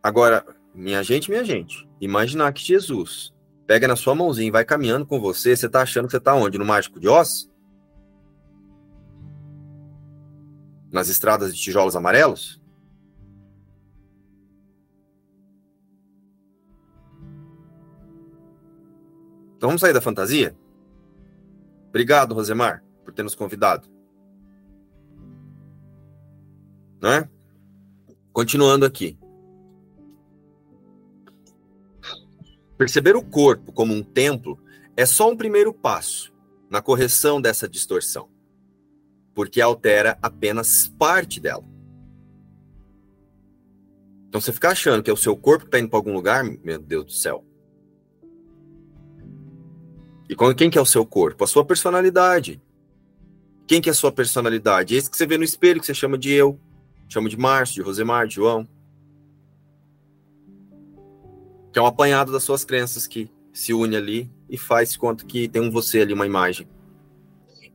[0.02, 3.34] Agora, minha gente, minha gente, imaginar que Jesus
[3.66, 6.34] pega na sua mãozinha e vai caminhando com você, você tá achando que você tá
[6.34, 6.58] onde?
[6.58, 7.52] No Mágico de Oz?
[10.90, 12.62] Nas estradas de tijolos amarelos?
[19.58, 20.56] Então vamos sair da fantasia?
[21.90, 22.84] Obrigado, Rosemar.
[23.04, 23.88] por ter nos convidado.
[27.02, 27.28] Né?
[28.32, 29.18] Continuando aqui.
[32.78, 34.60] Perceber o corpo como um templo
[34.96, 36.32] é só um primeiro passo
[36.70, 38.30] na correção dessa distorção,
[39.34, 41.64] porque altera apenas parte dela.
[44.28, 46.44] Então você fica achando que é o seu corpo que está indo para algum lugar,
[46.44, 47.47] meu Deus do céu.
[50.30, 51.44] E quem que é o seu corpo?
[51.44, 52.62] A sua personalidade.
[53.66, 54.96] Quem que é a sua personalidade?
[54.96, 56.60] Esse que você vê no espelho, que você chama de eu,
[57.08, 58.68] chama de Márcio, de Rosemar, de João.
[61.72, 65.48] Que é um apanhado das suas crenças que se une ali e faz conta que
[65.48, 66.68] tem um você ali, uma imagem.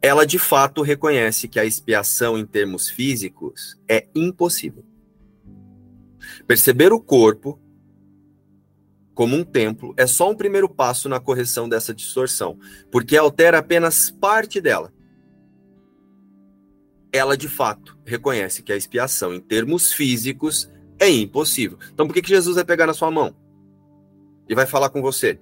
[0.01, 4.85] Ela de fato reconhece que a expiação em termos físicos é impossível.
[6.47, 7.59] Perceber o corpo
[9.15, 12.59] como um templo é só um primeiro passo na correção dessa distorção,
[12.91, 14.93] porque altera apenas parte dela.
[17.13, 21.79] Ela, de fato, reconhece que a expiação, em termos físicos, é impossível.
[21.93, 23.37] Então, por que, que Jesus vai pegar na sua mão
[24.49, 25.39] e vai falar com você?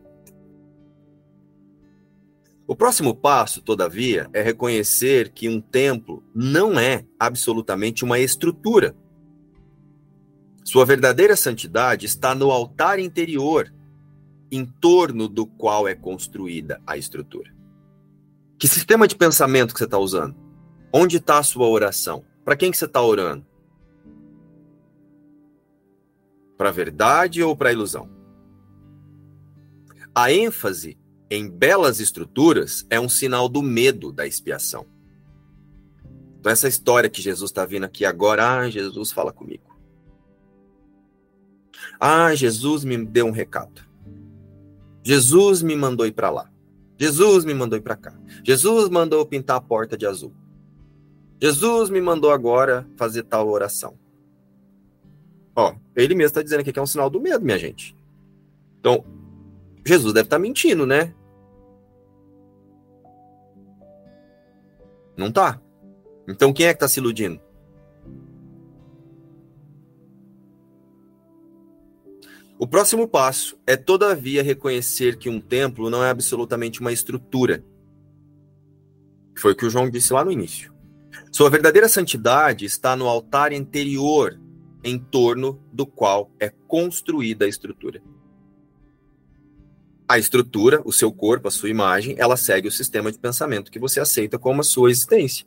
[2.66, 8.94] O próximo passo, todavia, é reconhecer que um templo não é absolutamente uma estrutura
[10.70, 13.74] sua verdadeira santidade está no altar interior,
[14.52, 17.52] em torno do qual é construída a estrutura.
[18.56, 20.36] Que sistema de pensamento que você está usando?
[20.94, 22.24] Onde está a sua oração?
[22.44, 23.44] Para quem que você está orando?
[26.56, 28.08] Para a verdade ou para a ilusão?
[30.14, 30.96] A ênfase
[31.28, 34.86] em belas estruturas é um sinal do medo da expiação.
[36.38, 39.69] Então, essa história que Jesus está vindo aqui agora, ah, Jesus fala comigo.
[42.00, 43.82] Ah, Jesus me deu um recado.
[45.02, 46.50] Jesus me mandou ir para lá.
[46.98, 48.18] Jesus me mandou ir para cá.
[48.42, 50.32] Jesus mandou pintar a porta de azul.
[51.40, 53.98] Jesus me mandou agora fazer tal oração.
[55.54, 57.96] Ó, ele mesmo está dizendo aqui que é um sinal do medo, minha gente.
[58.78, 59.04] Então,
[59.84, 61.14] Jesus deve estar tá mentindo, né?
[65.16, 65.60] Não tá.
[66.26, 67.40] Então, quem é que está se iludindo?
[72.62, 77.64] O próximo passo é, todavia, reconhecer que um templo não é absolutamente uma estrutura.
[79.34, 80.70] Foi o que o João disse lá no início.
[81.32, 84.38] Sua verdadeira santidade está no altar interior,
[84.84, 88.02] em torno do qual é construída a estrutura.
[90.06, 93.78] A estrutura, o seu corpo, a sua imagem, ela segue o sistema de pensamento que
[93.78, 95.46] você aceita como a sua existência.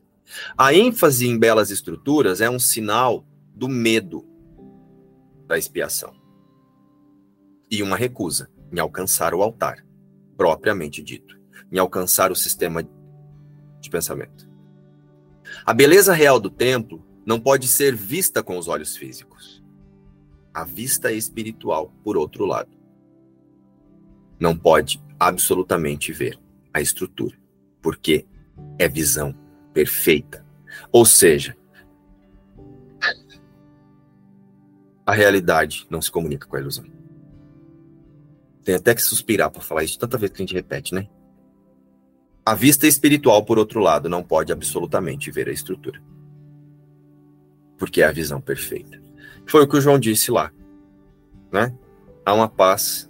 [0.58, 4.26] A ênfase em belas estruturas é um sinal do medo
[5.48, 6.23] da expiação
[7.74, 9.84] e uma recusa em alcançar o altar,
[10.38, 11.40] propriamente dito,
[11.72, 12.88] em alcançar o sistema
[13.82, 14.48] de pensamento.
[15.66, 19.64] A beleza real do templo não pode ser vista com os olhos físicos.
[20.54, 22.70] A vista espiritual, por outro lado,
[24.40, 26.40] não pode absolutamente ver
[26.72, 27.36] a estrutura,
[27.82, 28.28] porque
[28.78, 29.34] é visão
[29.74, 30.46] perfeita.
[30.92, 31.58] Ou seja,
[35.04, 36.93] a realidade não se comunica com a ilusão.
[38.64, 41.08] Tem até que suspirar para falar isso, tanta vez que a gente repete, né?
[42.46, 46.02] A vista espiritual, por outro lado, não pode absolutamente ver a estrutura.
[47.78, 49.02] Porque é a visão perfeita.
[49.46, 50.52] Foi o que o João disse lá.
[51.52, 51.74] Né?
[52.26, 53.10] Há uma paz.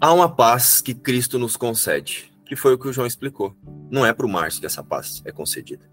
[0.00, 2.32] Há uma paz que Cristo nos concede.
[2.46, 3.54] Que foi o que o João explicou.
[3.90, 5.90] Não é para o Márcio que essa paz é concedida.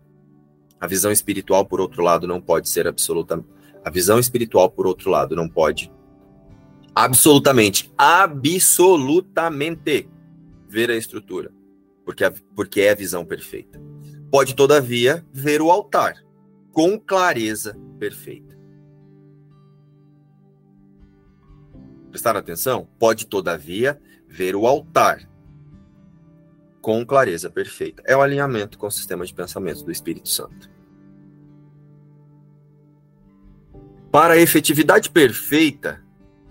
[0.79, 5.09] A visão espiritual, por outro lado, não pode ser absolutamente a visão espiritual, por outro
[5.09, 5.91] lado, não pode
[6.93, 10.09] absolutamente, absolutamente
[10.67, 11.51] ver a estrutura,
[12.05, 13.81] porque, a, porque é a visão perfeita.
[14.31, 16.15] Pode, todavia, ver o altar
[16.71, 18.57] com clareza perfeita.
[22.09, 22.87] Prestaram atenção?
[22.99, 25.27] Pode, todavia, ver o altar
[26.81, 28.01] com clareza perfeita.
[28.05, 30.69] É o alinhamento com o sistema de pensamento do Espírito Santo.
[34.11, 36.03] Para a efetividade perfeita,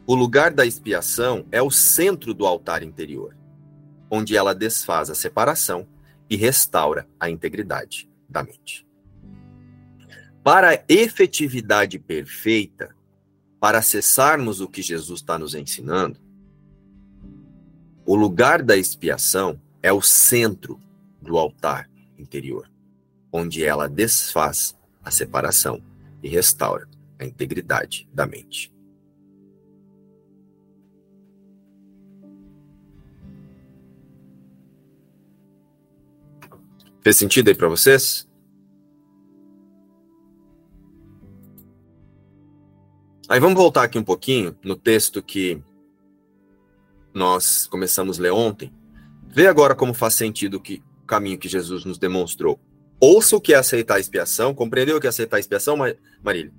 [0.06, 3.36] o lugar da expiação é o centro do altar interior,
[4.08, 5.84] onde ela desfaz a separação
[6.30, 8.86] e restaura a integridade da mente.
[10.44, 12.94] Para a efetividade perfeita,
[13.58, 16.20] para acessarmos o que Jesus está nos ensinando,
[18.06, 20.80] o lugar da expiação é o centro
[21.20, 22.70] do altar interior,
[23.32, 25.82] onde ela desfaz a separação
[26.22, 26.88] e restaura
[27.18, 28.72] a integridade da mente.
[37.02, 38.28] Fez sentido aí para vocês?
[43.28, 45.62] Aí vamos voltar aqui um pouquinho no texto que
[47.12, 48.72] nós começamos a ler ontem.
[49.26, 52.58] Vê agora como faz sentido que, o caminho que Jesus nos demonstrou.
[53.00, 54.54] Ouça o que é aceitar a expiação.
[54.54, 55.76] Compreendeu o que é aceitar a expiação,
[56.22, 56.52] Marília?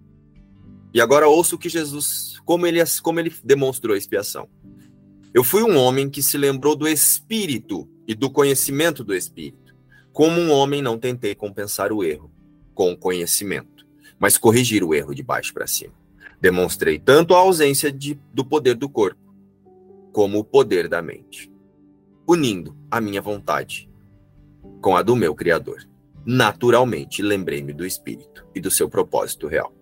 [0.94, 4.50] E agora ouça o que Jesus, como ele, como ele demonstrou a expiação.
[5.34, 9.76] Eu fui um homem que se lembrou do Espírito e do conhecimento do Espírito.
[10.12, 12.32] Como um homem, não tentei compensar o erro
[12.74, 13.86] com o conhecimento,
[14.18, 15.94] mas corrigir o erro de baixo para cima.
[16.42, 19.22] Demonstrei tanto a ausência de, do poder do corpo,
[20.12, 21.52] como o poder da mente,
[22.28, 23.90] unindo a minha vontade
[24.82, 25.88] com a do meu Criador.
[26.26, 29.74] Naturalmente, lembrei-me do Espírito e do seu propósito real.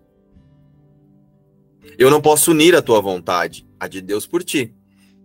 [1.96, 4.74] Eu não posso unir a tua vontade à de Deus por ti,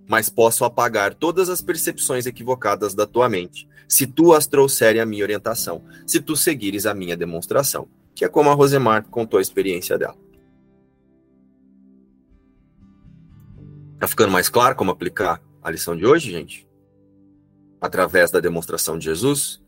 [0.07, 5.05] mas posso apagar todas as percepções equivocadas da tua mente, se tu as trouxeres à
[5.05, 9.41] minha orientação, se tu seguires a minha demonstração, que é como a Rosemar contou a
[9.41, 10.16] experiência dela.
[13.99, 16.68] Tá ficando mais claro como aplicar a lição de hoje, gente?
[17.80, 19.62] Através da demonstração de Jesus?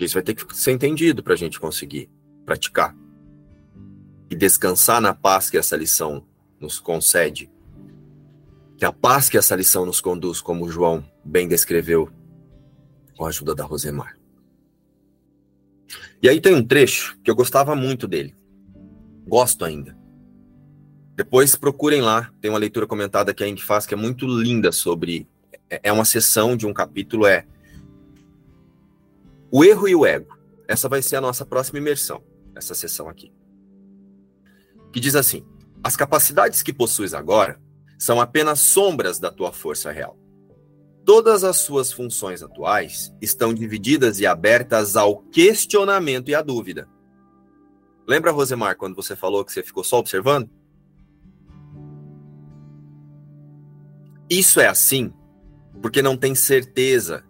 [0.00, 2.08] Porque isso vai ter que ser entendido para a gente conseguir
[2.46, 2.96] praticar
[4.30, 6.26] e descansar na paz que essa lição
[6.58, 7.50] nos concede.
[8.78, 12.08] Que a paz que essa lição nos conduz, como João bem descreveu,
[13.14, 14.16] com a ajuda da Rosemar.
[16.22, 18.34] E aí tem um trecho que eu gostava muito dele.
[19.26, 19.94] Gosto ainda.
[21.14, 24.72] Depois procurem lá, tem uma leitura comentada que a Ing faz que é muito linda
[24.72, 25.28] sobre.
[25.68, 27.44] É, é uma sessão de um capítulo, é
[29.50, 30.38] o erro e o ego.
[30.68, 32.22] Essa vai ser a nossa próxima imersão,
[32.54, 33.32] essa sessão aqui
[34.92, 35.44] que diz assim:
[35.82, 37.60] As capacidades que possuis agora
[37.98, 40.18] são apenas sombras da tua força real.
[41.04, 46.88] Todas as suas funções atuais estão divididas e abertas ao questionamento e à dúvida.
[48.06, 50.48] Lembra, Rosemar, quando você falou que você ficou só observando?
[54.28, 55.12] Isso é assim
[55.82, 57.24] porque não tem certeza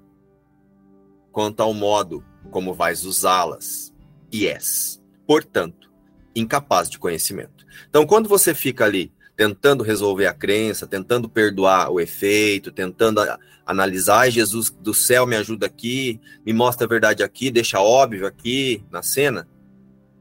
[1.33, 3.93] quanto ao modo como vais usá-las.
[4.33, 5.91] E és, portanto,
[6.35, 7.66] incapaz de conhecimento.
[7.89, 13.20] Então, quando você fica ali tentando resolver a crença, tentando perdoar o efeito, tentando
[13.64, 18.85] analisar, Jesus do céu me ajuda aqui, me mostra a verdade aqui, deixa óbvio aqui
[18.91, 19.49] na cena,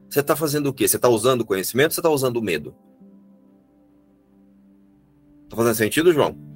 [0.08, 0.88] você está fazendo o quê?
[0.88, 2.74] Você está usando o conhecimento ou você está usando o medo?
[5.44, 6.49] Está fazendo sentido, João?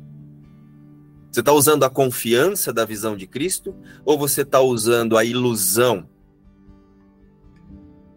[1.34, 3.74] Você está usando a confiança da visão de Cristo
[4.04, 6.08] ou você está usando a ilusão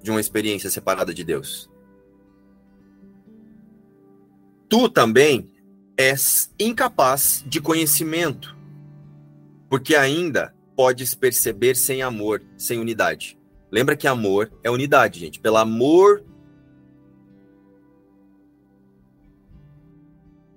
[0.03, 1.67] de uma experiência separada de Deus.
[4.69, 5.49] Tu também
[5.97, 8.55] és incapaz de conhecimento,
[9.67, 13.35] porque ainda podes perceber sem amor, sem unidade.
[13.71, 15.39] Lembra que amor é unidade, gente.
[15.39, 16.23] Pelo amor.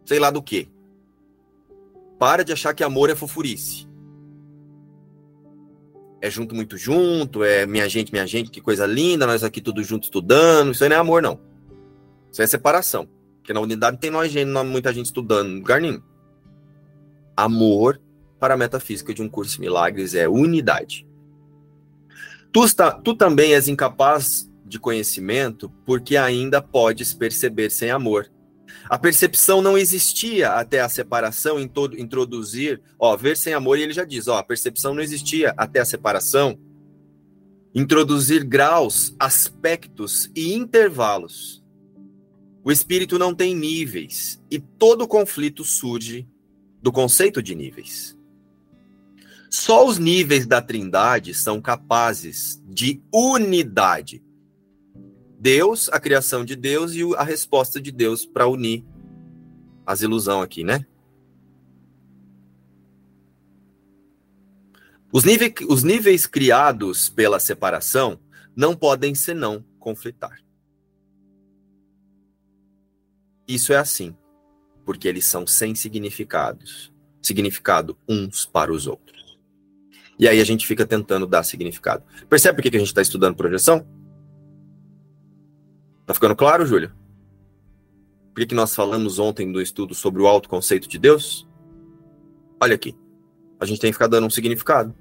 [0.04, 0.69] Sei lá do que.
[2.20, 3.90] Para de achar que amor é fofurice
[6.20, 9.82] é junto muito junto, é minha gente, minha gente, que coisa linda, nós aqui tudo
[9.82, 10.72] junto estudando.
[10.72, 11.40] Isso aí não é amor, não.
[12.30, 13.08] Isso é separação.
[13.38, 16.02] Porque na unidade tem nós, gente, muita gente estudando no lugar nenhum.
[17.36, 18.00] Amor
[18.38, 21.06] para a metafísica de um curso de milagres é unidade.
[22.52, 22.60] Tu,
[23.02, 28.30] tu também és incapaz de conhecimento porque ainda podes perceber sem amor.
[28.90, 34.04] A percepção não existia até a separação introduzir, ó, ver sem amor, e ele já
[34.04, 36.58] diz, ó, a percepção não existia até a separação
[37.72, 41.62] introduzir graus, aspectos e intervalos.
[42.64, 46.28] O espírito não tem níveis e todo conflito surge
[46.82, 48.18] do conceito de níveis.
[49.48, 54.20] Só os níveis da Trindade são capazes de unidade.
[55.40, 58.84] Deus, a criação de Deus e a resposta de Deus para unir
[59.86, 60.84] as ilusões aqui, né?
[65.10, 68.20] Os níveis, os níveis criados pela separação
[68.54, 70.44] não podem senão conflitar.
[73.48, 74.14] Isso é assim,
[74.84, 79.38] porque eles são sem significados, significado uns para os outros.
[80.18, 82.04] E aí a gente fica tentando dar significado.
[82.28, 83.99] Percebe por que a gente está estudando projeção?
[86.10, 86.90] Tá ficando claro, Júlio?
[88.34, 91.48] Por que, que nós falamos ontem do estudo sobre o autoconceito de Deus?
[92.60, 92.98] Olha aqui.
[93.60, 94.92] A gente tem que ficar dando um significado.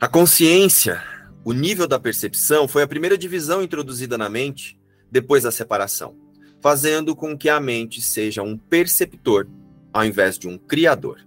[0.00, 1.02] A consciência,
[1.44, 4.78] o nível da percepção, foi a primeira divisão introduzida na mente
[5.10, 6.16] depois da separação.
[6.62, 9.48] fazendo com que a mente seja um perceptor
[9.92, 11.25] ao invés de um criador.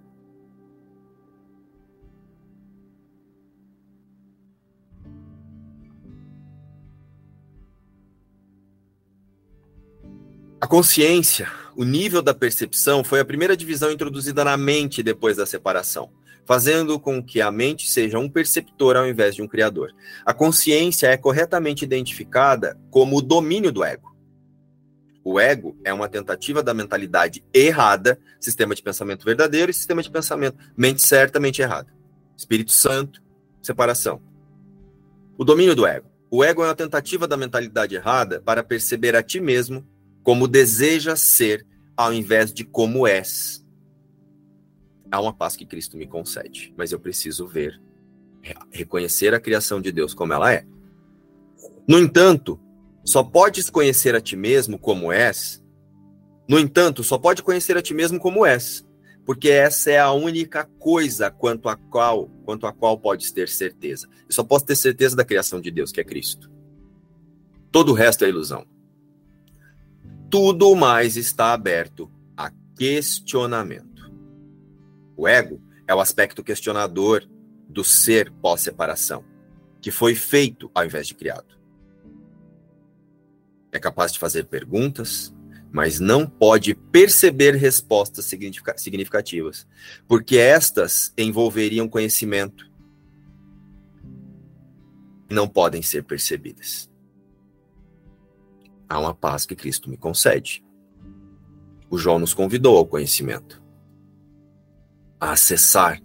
[10.61, 15.45] A consciência, o nível da percepção, foi a primeira divisão introduzida na mente depois da
[15.45, 16.11] separação,
[16.45, 19.95] fazendo com que a mente seja um perceptor ao invés de um criador.
[20.25, 24.13] A consciência é corretamente identificada como o domínio do ego.
[25.23, 30.11] O ego é uma tentativa da mentalidade errada, sistema de pensamento verdadeiro e sistema de
[30.11, 31.87] pensamento mente certa, mente errada.
[32.35, 33.23] Espírito Santo,
[33.61, 34.21] separação.
[35.37, 36.09] O domínio do ego.
[36.29, 39.87] O ego é uma tentativa da mentalidade errada para perceber a ti mesmo
[40.23, 41.65] como deseja ser,
[41.95, 43.65] ao invés de como és.
[45.11, 47.81] Há uma paz que Cristo me concede, mas eu preciso ver,
[48.71, 50.65] reconhecer a criação de Deus como ela é.
[51.87, 52.59] No entanto,
[53.03, 55.63] só podes conhecer a ti mesmo como és.
[56.47, 58.85] No entanto, só pode conhecer a ti mesmo como és,
[59.25, 64.07] porque essa é a única coisa quanto a qual, quanto a qual podes ter certeza.
[64.27, 66.51] Eu só posso ter certeza da criação de Deus, que é Cristo.
[67.71, 68.65] Todo o resto é ilusão
[70.29, 74.11] tudo mais está aberto a questionamento.
[75.17, 77.27] O ego é o aspecto questionador
[77.67, 79.25] do ser pós-separação,
[79.81, 81.57] que foi feito ao invés de criado.
[83.71, 85.33] É capaz de fazer perguntas,
[85.71, 88.25] mas não pode perceber respostas
[88.77, 89.67] significativas,
[90.07, 92.69] porque estas envolveriam conhecimento
[95.29, 96.88] não podem ser percebidas
[98.89, 100.65] há uma paz que Cristo me concede.
[101.89, 103.63] O João nos convidou ao conhecimento,
[105.19, 106.01] a acessar,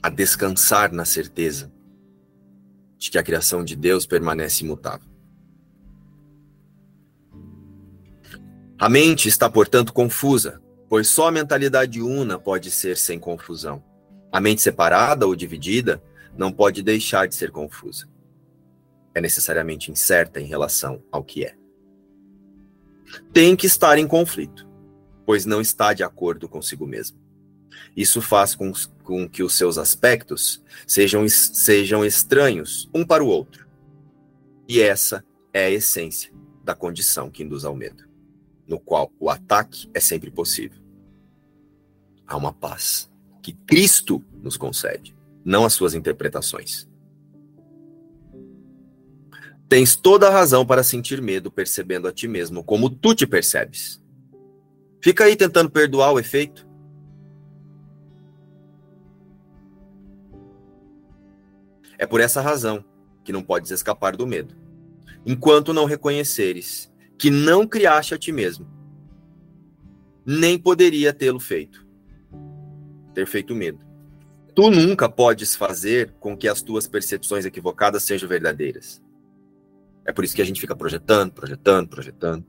[0.00, 1.72] a descansar na certeza
[2.96, 5.08] de que a criação de Deus permanece imutável.
[8.80, 13.82] A mente está, portanto, confusa, pois só a mentalidade una pode ser sem confusão.
[14.30, 16.02] A mente separada ou dividida
[16.36, 18.08] não pode deixar de ser confusa
[19.14, 21.56] é necessariamente incerta em relação ao que é.
[23.32, 24.68] Tem que estar em conflito,
[25.24, 27.18] pois não está de acordo consigo mesmo.
[27.96, 33.66] Isso faz com, com que os seus aspectos sejam, sejam estranhos um para o outro.
[34.68, 36.32] E essa é a essência
[36.62, 38.04] da condição que induz ao medo,
[38.66, 40.78] no qual o ataque é sempre possível.
[42.26, 43.10] Há uma paz
[43.42, 46.86] que Cristo nos concede, não as suas interpretações.
[49.68, 54.02] Tens toda a razão para sentir medo percebendo a ti mesmo como tu te percebes.
[55.02, 56.66] Fica aí tentando perdoar o efeito.
[61.98, 62.82] É por essa razão
[63.22, 64.56] que não podes escapar do medo.
[65.26, 68.66] Enquanto não reconheceres que não criaste a ti mesmo,
[70.24, 71.86] nem poderia tê-lo feito.
[73.12, 73.80] Ter feito medo.
[74.54, 79.02] Tu nunca podes fazer com que as tuas percepções equivocadas sejam verdadeiras.
[80.08, 82.42] É por isso que a gente fica projetando, projetando, projetando.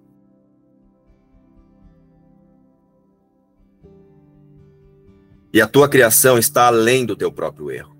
[5.52, 7.98] E a tua criação está além do teu próprio erro.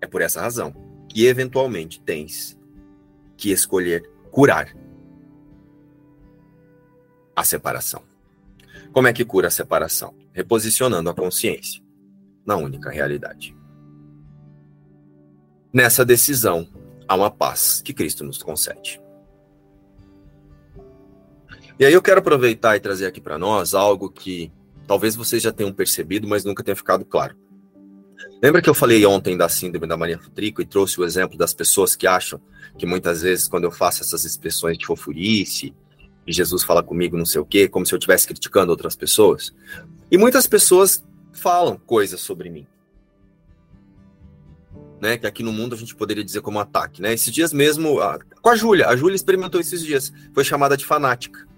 [0.00, 0.74] É por essa razão
[1.08, 2.58] que, eventualmente, tens
[3.36, 4.76] que escolher curar
[7.36, 8.02] a separação.
[8.90, 10.12] Como é que cura a separação?
[10.32, 11.80] Reposicionando a consciência
[12.44, 13.56] na única realidade.
[15.72, 16.68] Nessa decisão,
[17.10, 19.00] há uma paz que Cristo nos concede.
[21.76, 24.52] E aí eu quero aproveitar e trazer aqui para nós algo que
[24.86, 27.36] talvez vocês já tenham percebido, mas nunca tenha ficado claro.
[28.40, 31.52] Lembra que eu falei ontem da síndrome da Maria Futrico e trouxe o exemplo das
[31.52, 32.40] pessoas que acham
[32.78, 35.74] que muitas vezes quando eu faço essas expressões de fofurice
[36.24, 39.52] e Jesus fala comigo não sei o quê, como se eu estivesse criticando outras pessoas?
[40.12, 42.68] E muitas pessoas falam coisas sobre mim
[45.00, 45.16] né?
[45.16, 47.12] Que aqui no mundo a gente poderia dizer como ataque, né?
[47.12, 50.84] Esses dias mesmo, a, com a Júlia, a Júlia experimentou esses dias, foi chamada de
[50.84, 51.48] fanática.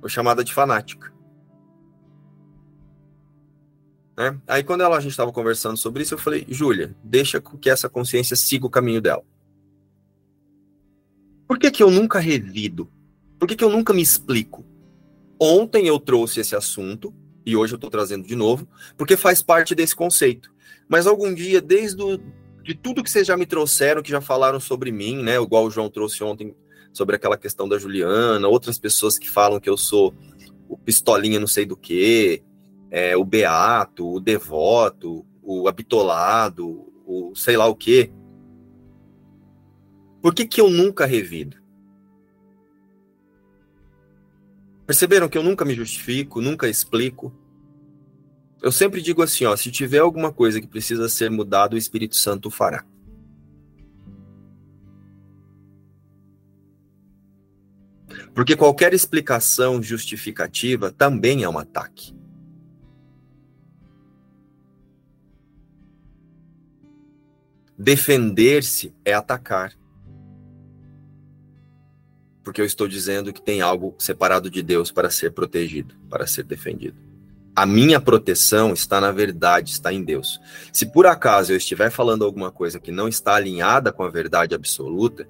[0.00, 1.12] Foi chamada de fanática.
[4.16, 4.38] Né?
[4.46, 7.88] Aí quando ela, a gente estava conversando sobre isso, eu falei, Júlia, deixa que essa
[7.88, 9.24] consciência siga o caminho dela.
[11.46, 12.90] Por que, que eu nunca revido?
[13.38, 14.64] Por que, que eu nunca me explico?
[15.38, 17.14] Ontem eu trouxe esse assunto
[17.44, 18.66] e hoje eu estou trazendo de novo,
[18.96, 20.52] porque faz parte desse conceito.
[20.88, 22.20] Mas algum dia, desde
[22.62, 25.36] de tudo que vocês já me trouxeram, que já falaram sobre mim, né?
[25.36, 26.54] Igual o João trouxe ontem
[26.92, 30.14] sobre aquela questão da Juliana, outras pessoas que falam que eu sou
[30.68, 32.42] o pistolinha não sei do que,
[32.90, 38.12] é, o beato, o devoto, o habitolado, o sei lá o que.
[40.20, 41.61] Por que, que eu nunca revido?
[44.86, 47.32] Perceberam que eu nunca me justifico, nunca explico?
[48.60, 52.16] Eu sempre digo assim, ó, se tiver alguma coisa que precisa ser mudado, o Espírito
[52.16, 52.84] Santo fará.
[58.34, 62.14] Porque qualquer explicação justificativa também é um ataque.
[67.76, 69.74] Defender-se é atacar.
[72.42, 76.44] Porque eu estou dizendo que tem algo separado de Deus para ser protegido, para ser
[76.44, 76.96] defendido.
[77.54, 80.40] A minha proteção está na verdade, está em Deus.
[80.72, 84.54] Se por acaso eu estiver falando alguma coisa que não está alinhada com a verdade
[84.54, 85.28] absoluta,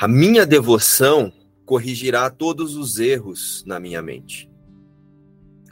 [0.00, 1.32] a minha devoção
[1.64, 4.48] corrigirá todos os erros na minha mente.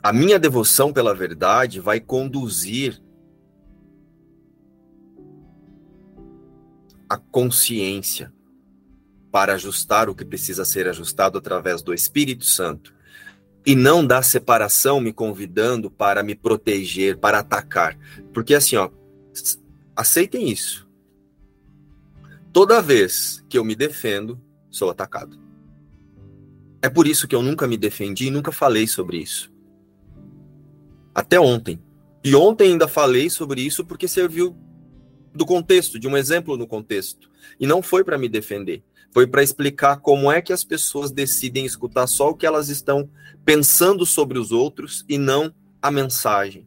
[0.03, 3.00] A minha devoção pela verdade vai conduzir
[7.09, 8.32] a consciência
[9.33, 12.95] para ajustar o que precisa ser ajustado através do Espírito Santo
[13.64, 17.99] e não da separação me convidando para me proteger, para atacar.
[18.35, 18.91] Porque assim, ó,
[19.97, 20.87] aceitem isso.
[22.53, 24.39] Toda vez que eu me defendo,
[24.70, 25.41] sou atacado.
[26.83, 29.51] É por isso que eu nunca me defendi e nunca falei sobre isso.
[31.14, 31.80] Até ontem.
[32.22, 34.55] E ontem ainda falei sobre isso porque serviu
[35.35, 37.30] do contexto, de um exemplo no contexto.
[37.59, 38.83] E não foi para me defender.
[39.12, 43.10] Foi para explicar como é que as pessoas decidem escutar só o que elas estão
[43.44, 46.66] pensando sobre os outros e não a mensagem,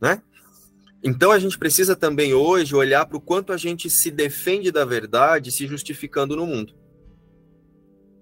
[0.00, 0.22] né?
[1.02, 4.84] Então a gente precisa também hoje olhar para o quanto a gente se defende da
[4.84, 6.74] verdade se justificando no mundo.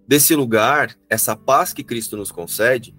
[0.07, 2.95] Desse lugar, essa paz que Cristo nos concede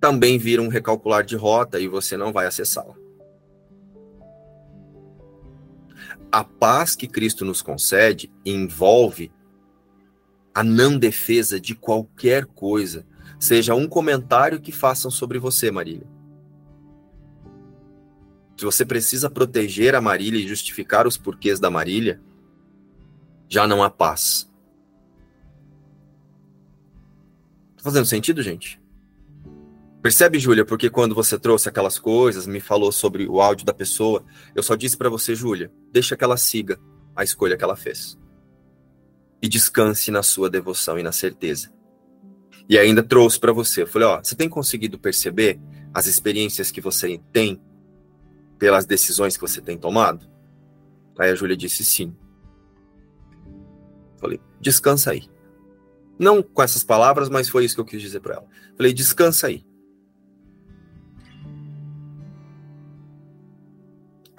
[0.00, 2.94] também vira um recalcular de rota e você não vai acessá-la.
[6.32, 9.32] A paz que Cristo nos concede envolve
[10.54, 13.06] a não defesa de qualquer coisa,
[13.38, 16.06] seja um comentário que façam sobre você, Marília.
[18.56, 22.20] Se você precisa proteger a Marília e justificar os porquês da Marília,
[23.48, 24.50] já não há paz.
[27.76, 28.80] Tá fazendo sentido, gente?
[30.02, 34.24] Percebe, Júlia, porque quando você trouxe aquelas coisas, me falou sobre o áudio da pessoa,
[34.54, 36.80] eu só disse para você, Júlia, deixa que ela siga
[37.14, 38.18] a escolha que ela fez
[39.42, 41.72] e descanse na sua devoção e na certeza.
[42.68, 45.60] E ainda trouxe para você, eu falei, ó, você tem conseguido perceber
[45.92, 47.60] as experiências que você tem
[48.58, 50.26] pelas decisões que você tem tomado?
[51.18, 52.14] Aí a Júlia disse sim.
[54.18, 55.28] Falei, descansa aí.
[56.18, 58.46] Não com essas palavras, mas foi isso que eu quis dizer para ela.
[58.76, 59.64] Falei, descansa aí.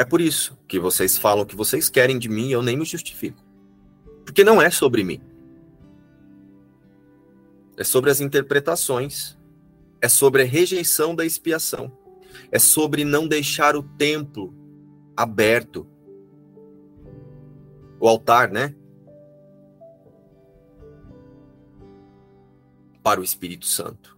[0.02, 2.76] É por isso que vocês falam o que vocês querem de mim e eu nem
[2.76, 3.39] me justifico.
[4.26, 5.22] Porque não é sobre mim.
[7.78, 9.38] É sobre as interpretações.
[10.02, 11.95] É sobre a rejeição da expiação.
[12.52, 14.52] É sobre não deixar o templo
[15.16, 15.88] aberto.
[17.99, 18.74] O altar, né?
[23.04, 24.18] Para o Espírito Santo.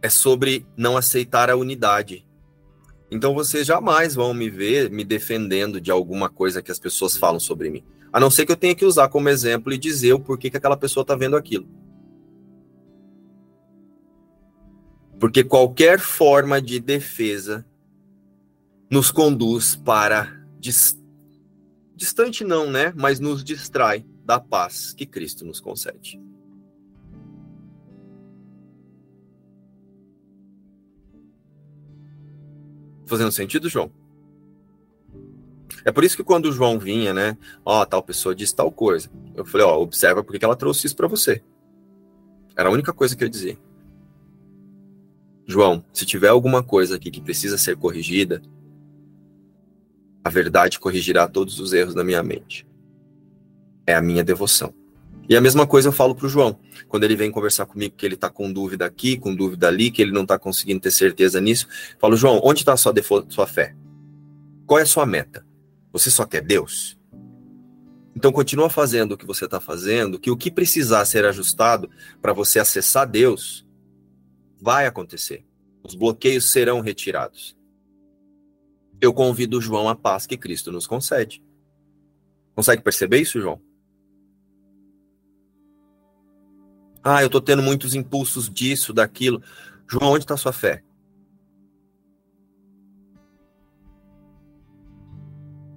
[0.00, 2.26] É sobre não aceitar a unidade.
[3.10, 7.40] Então vocês jamais vão me ver me defendendo de alguma coisa que as pessoas falam
[7.40, 7.84] sobre mim.
[8.12, 10.56] A não ser que eu tenha que usar como exemplo e dizer o porquê que
[10.56, 11.68] aquela pessoa está vendo aquilo.
[15.18, 17.66] Porque qualquer forma de defesa
[18.90, 20.32] nos conduz para
[21.96, 22.92] distante não, né?
[22.96, 26.20] Mas nos distrai da paz que Cristo nos concede.
[33.08, 33.90] Fazendo sentido, João?
[35.84, 37.38] É por isso que quando o João vinha, né?
[37.64, 39.10] Ó, tal pessoa disse tal coisa.
[39.34, 41.42] Eu falei, ó, observa porque ela trouxe isso para você.
[42.54, 43.56] Era a única coisa que eu dizia.
[45.46, 48.42] João, se tiver alguma coisa aqui que precisa ser corrigida,
[50.22, 52.68] a verdade corrigirá todos os erros da minha mente.
[53.86, 54.74] É a minha devoção.
[55.28, 56.58] E a mesma coisa eu falo para o João.
[56.88, 60.00] Quando ele vem conversar comigo que ele está com dúvida aqui, com dúvida ali, que
[60.00, 61.68] ele não está conseguindo ter certeza nisso,
[61.98, 62.94] falo, João, onde está a sua,
[63.28, 63.76] sua fé?
[64.66, 65.46] Qual é a sua meta?
[65.92, 66.98] Você só quer Deus?
[68.16, 71.90] Então continua fazendo o que você está fazendo, que o que precisar ser ajustado
[72.22, 73.66] para você acessar Deus
[74.60, 75.44] vai acontecer.
[75.82, 77.56] Os bloqueios serão retirados.
[79.00, 81.42] Eu convido João à paz que Cristo nos concede.
[82.54, 83.67] Consegue perceber isso, João?
[87.10, 89.42] Ah, eu estou tendo muitos impulsos disso, daquilo.
[89.90, 90.84] João, onde está sua fé?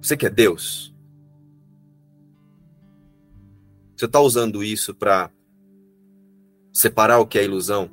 [0.02, 0.94] Você quer Deus?
[3.96, 5.30] Você está usando isso para
[6.70, 7.90] separar o que é ilusão?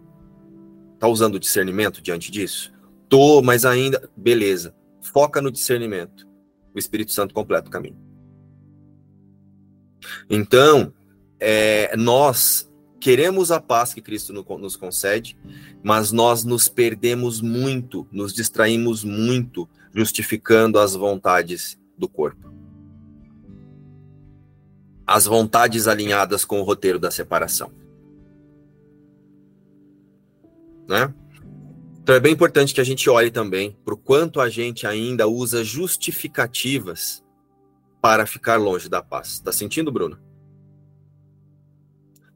[0.95, 2.73] Está usando discernimento diante disso?
[3.07, 4.09] Tô, mas ainda.
[4.17, 4.75] Beleza.
[5.01, 6.27] Foca no discernimento.
[6.75, 7.97] O Espírito Santo completa o caminho.
[10.29, 10.93] Então,
[11.39, 12.68] é, nós
[12.99, 15.37] queremos a paz que Cristo nos concede,
[15.81, 22.53] mas nós nos perdemos muito, nos distraímos muito, justificando as vontades do corpo.
[25.07, 27.71] As vontades alinhadas com o roteiro da separação.
[30.87, 31.13] Né?
[32.01, 35.27] Então é bem importante que a gente olhe também para o quanto a gente ainda
[35.27, 37.23] usa justificativas
[38.01, 39.33] para ficar longe da paz.
[39.33, 40.28] Está sentindo, Bruno?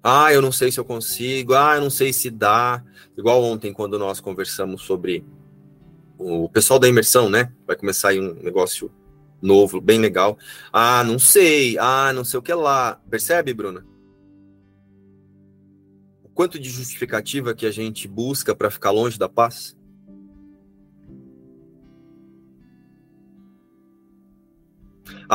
[0.03, 1.53] Ah, eu não sei se eu consigo.
[1.53, 2.83] Ah, eu não sei se dá.
[3.17, 5.25] Igual ontem, quando nós conversamos sobre
[6.17, 7.51] o pessoal da imersão, né?
[7.65, 8.91] Vai começar aí um negócio
[9.41, 10.37] novo, bem legal.
[10.71, 11.77] Ah, não sei.
[11.79, 12.99] Ah, não sei o que lá.
[13.09, 13.85] Percebe, Bruna?
[16.33, 19.77] quanto de justificativa que a gente busca para ficar longe da paz?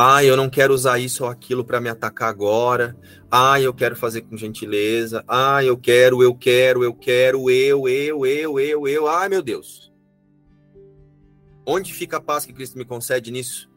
[0.01, 2.95] Ah, eu não quero usar isso ou aquilo para me atacar agora.
[3.29, 5.25] Ah, eu quero fazer com gentileza.
[5.27, 9.07] Ah, eu quero, eu quero, eu quero, eu, eu, eu, eu, eu.
[9.09, 9.91] Ai, meu Deus.
[11.67, 13.69] Onde fica a paz que Cristo me concede nisso?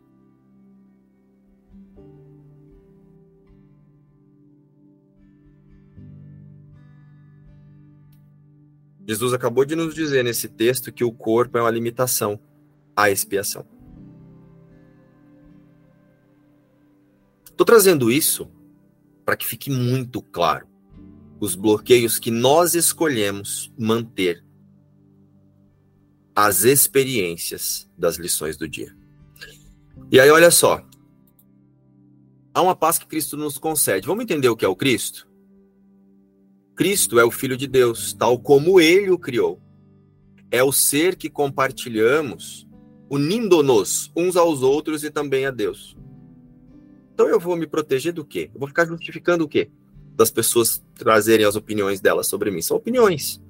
[9.08, 12.38] Jesus acabou de nos dizer nesse texto que o corpo é uma limitação
[12.94, 13.71] à expiação.
[17.52, 18.50] Estou trazendo isso
[19.24, 20.66] para que fique muito claro
[21.40, 24.44] os bloqueios que nós escolhemos manter
[26.34, 28.96] as experiências das lições do dia.
[30.10, 30.84] E aí, olha só.
[32.54, 34.06] Há uma paz que Cristo nos concede.
[34.06, 35.28] Vamos entender o que é o Cristo?
[36.74, 39.60] Cristo é o Filho de Deus, tal como ele o criou.
[40.50, 42.66] É o ser que compartilhamos,
[43.10, 45.96] unindo-nos uns aos outros e também a Deus.
[47.14, 48.50] Então eu vou me proteger do quê?
[48.52, 49.70] Eu vou ficar justificando o quê?
[50.16, 52.62] Das pessoas trazerem as opiniões delas sobre mim.
[52.62, 53.40] São opiniões.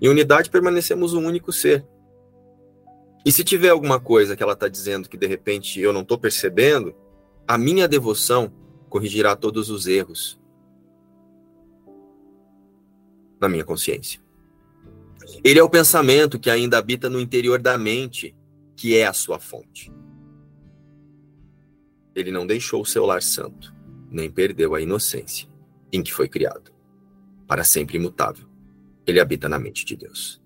[0.00, 1.86] Em unidade permanecemos um único ser.
[3.24, 6.18] E se tiver alguma coisa que ela está dizendo que de repente eu não estou
[6.18, 6.94] percebendo,
[7.46, 8.52] a minha devoção
[8.88, 10.40] corrigirá todos os erros
[13.40, 14.20] na minha consciência.
[15.42, 18.34] Ele é o pensamento que ainda habita no interior da mente,
[18.76, 19.92] que é a sua fonte.
[22.14, 23.74] Ele não deixou o seu lar santo,
[24.10, 25.48] nem perdeu a inocência
[25.92, 26.72] em que foi criado.
[27.46, 28.46] Para sempre imutável,
[29.06, 30.40] ele habita na mente de Deus.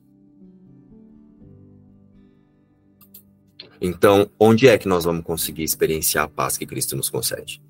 [3.81, 7.63] Então, onde é que nós vamos conseguir experienciar a paz que Cristo nos concede?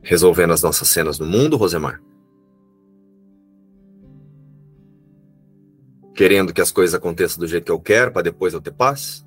[0.00, 2.00] Resolvendo as nossas cenas no mundo, Rosemar?
[6.18, 9.24] querendo que as coisas aconteçam do jeito que eu quero para depois eu ter paz?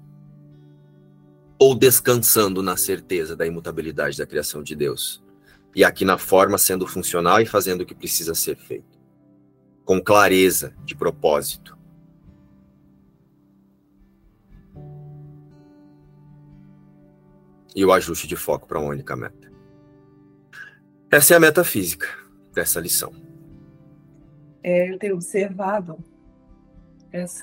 [1.62, 5.24] Ou descansando na certeza da imutabilidade da criação de Deus?
[5.76, 9.00] E aqui na forma sendo funcional e fazendo o que precisa ser feito.
[9.86, 11.78] Com clareza de propósito.
[17.76, 19.52] E o ajuste de foco para uma única meta.
[21.12, 22.08] Essa é a meta física
[22.52, 23.14] dessa lição.
[24.64, 26.04] É, eu tenho observado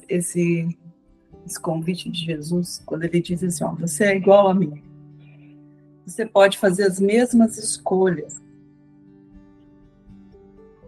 [0.08, 0.76] esse,
[1.48, 4.82] esse convite de Jesus, quando ele diz assim: ó, você é igual a mim.
[6.06, 8.40] Você pode fazer as mesmas escolhas.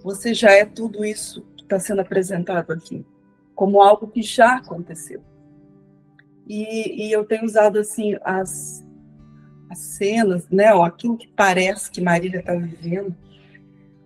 [0.02, 3.04] Você já é tudo isso que está sendo apresentado aqui,
[3.54, 5.22] como algo que já aconteceu.
[6.46, 8.84] E, e eu tenho usado assim as,
[9.68, 13.14] as cenas, né, ó, aquilo que parece que Marília está vivendo.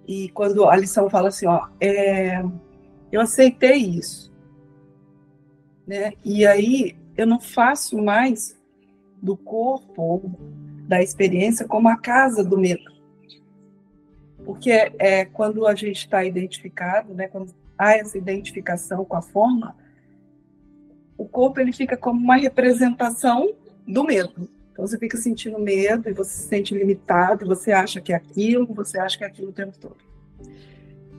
[0.06, 2.44] E quando a lição fala assim, ó, é,
[3.10, 4.33] eu aceitei isso.
[5.86, 6.12] Né?
[6.24, 8.56] E aí eu não faço mais
[9.20, 10.22] do corpo,
[10.86, 12.92] da experiência, como a casa do medo.
[14.44, 19.22] Porque é, é quando a gente está identificado, né, quando há essa identificação com a
[19.22, 19.74] forma,
[21.16, 23.54] o corpo ele fica como uma representação
[23.86, 24.48] do medo.
[24.72, 28.66] Então você fica sentindo medo e você se sente limitado, você acha que é aquilo,
[28.74, 29.96] você acha que é aquilo o tempo todo.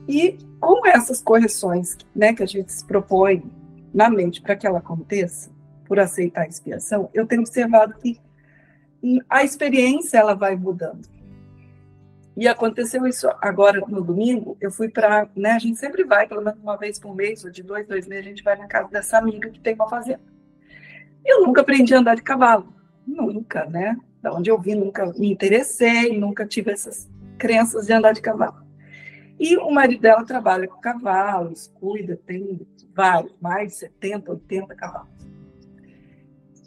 [0.06, 3.42] E com essas correções né, que a gente se propõe
[3.96, 5.50] na mente para que ela aconteça,
[5.86, 8.20] por aceitar a expiação, eu tenho observado que
[9.26, 11.08] a experiência ela vai mudando.
[12.36, 14.58] E aconteceu isso agora no domingo.
[14.60, 15.52] Eu fui para, né?
[15.52, 18.26] A gente sempre vai, pelo menos uma vez por mês, ou de dois, dois meses,
[18.26, 20.20] a gente vai na casa dessa amiga que tem uma fazenda.
[21.24, 22.74] Eu nunca aprendi a andar de cavalo,
[23.06, 23.96] nunca, né?
[24.20, 28.65] Da onde eu vim, nunca me interessei, nunca tive essas crenças de andar de cavalo.
[29.38, 35.08] E o marido dela trabalha com cavalos, cuida, tem vários, mais de 70, 80 cavalos.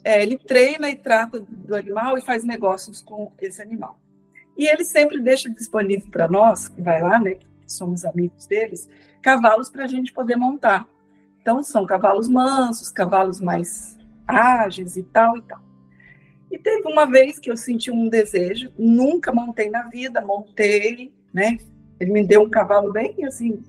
[0.03, 3.99] É, ele treina e trata do animal e faz negócios com esse animal.
[4.57, 8.89] E ele sempre deixa disponível para nós, que vai lá, né, que somos amigos deles,
[9.21, 10.87] cavalos para a gente poder montar.
[11.41, 13.97] Então, são cavalos mansos, cavalos mais
[14.27, 15.59] ágeis e tal e tal.
[16.51, 21.57] E teve uma vez que eu senti um desejo, nunca montei na vida, montei, né?
[21.99, 23.63] Ele me deu um cavalo bem assim,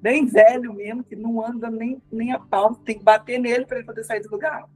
[0.00, 3.78] bem velho mesmo, que não anda nem, nem a pau, tem que bater nele para
[3.78, 4.68] ele poder sair do lugar.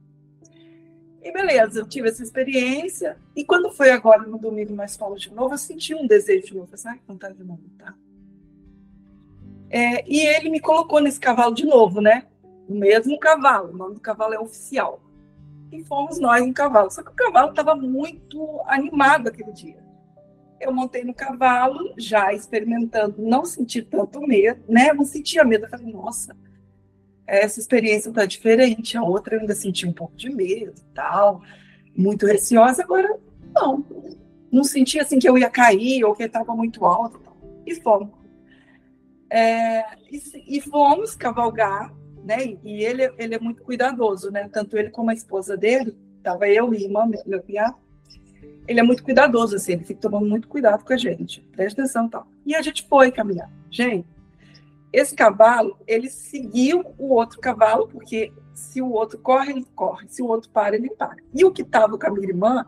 [1.21, 3.17] E beleza, eu tive essa experiência.
[3.35, 6.55] E quando foi agora no domingo mais fomos de novo, eu senti um desejo de
[6.55, 6.69] novo.
[6.73, 7.97] Assim, ai, vontade de montar.
[9.69, 12.25] É, e ele me colocou nesse cavalo de novo, né?
[12.69, 15.01] O mesmo cavalo, o nome do cavalo é oficial.
[15.69, 16.89] E fomos nós no cavalo.
[16.89, 19.86] Só que o cavalo estava muito animado aquele dia.
[20.59, 24.91] Eu montei no cavalo, já experimentando, não senti tanto medo, né?
[24.93, 25.65] Não sentia medo.
[25.65, 26.35] Eu falei, nossa,
[27.27, 28.97] essa experiência está diferente.
[28.97, 31.41] A outra eu ainda senti um pouco de medo e tal,
[31.95, 32.83] muito receosa.
[32.83, 33.19] Agora,
[33.53, 33.85] não.
[34.51, 37.21] Não senti assim que eu ia cair ou que estava muito alto.
[37.65, 38.09] E fomos.
[39.29, 40.21] É, e,
[40.57, 41.93] e, fomos cavalgar,
[42.23, 42.57] né?
[42.63, 44.47] E ele, ele é muito cuidadoso, né?
[44.47, 47.75] Tanto ele como a esposa dele, tava eu e irmã, meu cunhado.
[48.67, 51.41] Ele é muito cuidadoso, assim, ele fica tomando muito cuidado com a gente.
[51.55, 52.27] Presta atenção tal.
[52.45, 53.49] E a gente foi caminhar.
[53.71, 54.07] Gente,
[54.91, 60.07] esse cavalo, ele seguiu o outro cavalo, porque se o outro corre, ele corre.
[60.09, 61.15] Se o outro para, ele para.
[61.33, 62.65] E o que estava com a minha irmã,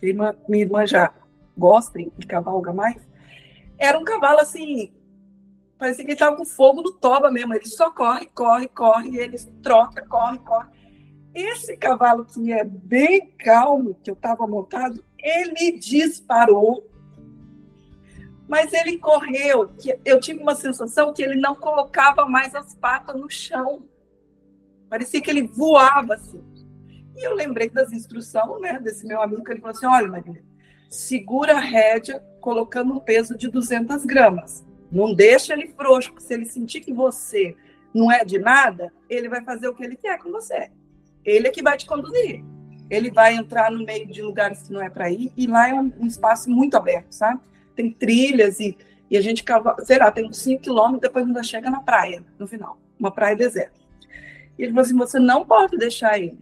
[0.00, 1.12] irmã, minha irmã já
[1.56, 2.96] gosta e cavalga mais,
[3.78, 4.92] era um cavalo assim,
[5.82, 7.52] Parecia que ele estava com fogo no toba mesmo.
[7.52, 10.68] Ele só corre, corre, corre, ele troca, corre, corre.
[11.34, 16.88] Esse cavalo que é bem calmo, que eu estava montado, ele disparou.
[18.48, 19.70] Mas ele correu,
[20.04, 23.84] eu tive uma sensação que ele não colocava mais as patas no chão.
[24.90, 26.44] Parecia que ele voava assim.
[27.16, 30.42] E eu lembrei das instruções né, desse meu amigo, que ele falou assim: olha, Maria,
[30.90, 34.64] segura a rédea colocando um peso de 200 gramas.
[34.90, 37.56] Não deixa ele frouxo, porque se ele sentir que você
[37.94, 40.70] não é de nada, ele vai fazer o que ele quer com você.
[41.24, 42.44] Ele é que vai te conduzir.
[42.92, 45.72] Ele vai entrar no meio de lugares que não é para ir, e lá é
[45.72, 47.40] um, um, espaço muito aberto, sabe?
[47.74, 48.76] Tem trilhas e,
[49.10, 49.42] e a gente,
[49.84, 53.34] sei lá, tem uns 5 quilômetros, depois ainda chega na praia, no final, uma praia
[53.34, 53.80] deserta.
[54.58, 56.38] E ele falou assim: você não pode deixar ele.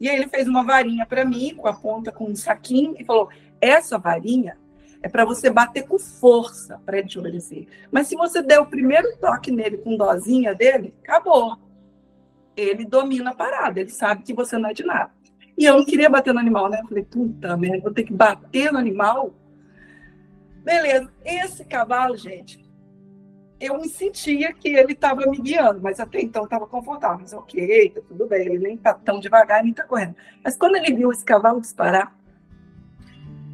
[0.00, 3.04] E aí ele fez uma varinha para mim, com a ponta com um saquinho, e
[3.04, 3.28] falou:
[3.60, 4.58] essa varinha
[5.00, 7.68] é para você bater com força para ele te obedecer.
[7.92, 11.56] Mas se você der o primeiro toque nele com dozinha dele, acabou.
[12.56, 15.12] Ele domina a parada, ele sabe que você não é de nada.
[15.56, 16.80] E eu não queria bater no animal, né?
[16.82, 19.34] Eu falei, puta merda, vou ter que bater no animal.
[20.64, 22.62] Beleza, esse cavalo, gente,
[23.60, 27.18] eu me sentia que ele estava me guiando, mas até então estava confortável.
[27.20, 30.16] Mas ok, tá tudo bem, ele nem está tão devagar, nem está correndo.
[30.42, 32.16] Mas quando ele viu esse cavalo disparar,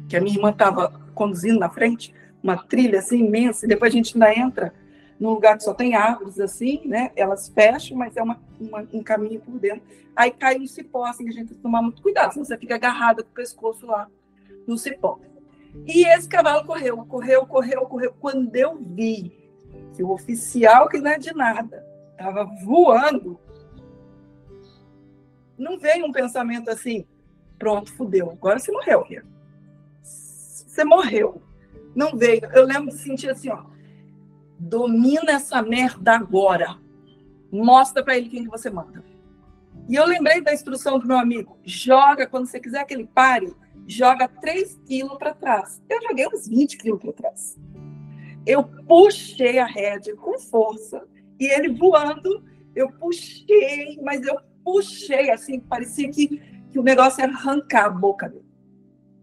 [0.07, 3.95] que a minha irmã estava conduzindo na frente, uma trilha assim imensa, e depois a
[3.95, 4.73] gente ainda entra
[5.19, 7.11] num lugar que só tem árvores assim, né?
[7.15, 9.81] Elas fecham, mas é uma, uma, um caminho por dentro.
[10.15, 12.75] Aí cai um cipó, assim, a gente tem que tomar muito cuidado, senão você fica
[12.75, 14.07] agarrada com o pescoço lá
[14.65, 15.19] no cipó.
[15.85, 18.13] E esse cavalo correu, correu, correu, correu.
[18.19, 19.31] Quando eu vi
[19.95, 23.39] que o oficial, que não é de nada, estava voando,
[25.57, 27.05] não veio um pensamento assim,
[27.57, 29.23] pronto, fudeu, agora você morreu, Ria
[30.79, 31.41] você morreu.
[31.95, 32.45] Não veio.
[32.53, 33.63] Eu lembro de sentir assim, ó.
[34.59, 36.77] Domina essa merda agora.
[37.51, 39.03] Mostra para ele quem que você manda.
[39.87, 41.57] E eu lembrei da instrução do meu amigo.
[41.63, 43.51] Joga, quando você quiser que ele pare,
[43.87, 45.81] joga 3 quilos para trás.
[45.89, 47.57] Eu joguei uns 20 quilos para trás.
[48.45, 51.03] Eu puxei a rédea com força
[51.39, 52.43] e ele voando,
[52.75, 56.39] eu puxei, mas eu puxei assim, parecia que,
[56.71, 58.45] que o negócio ia arrancar a boca dele.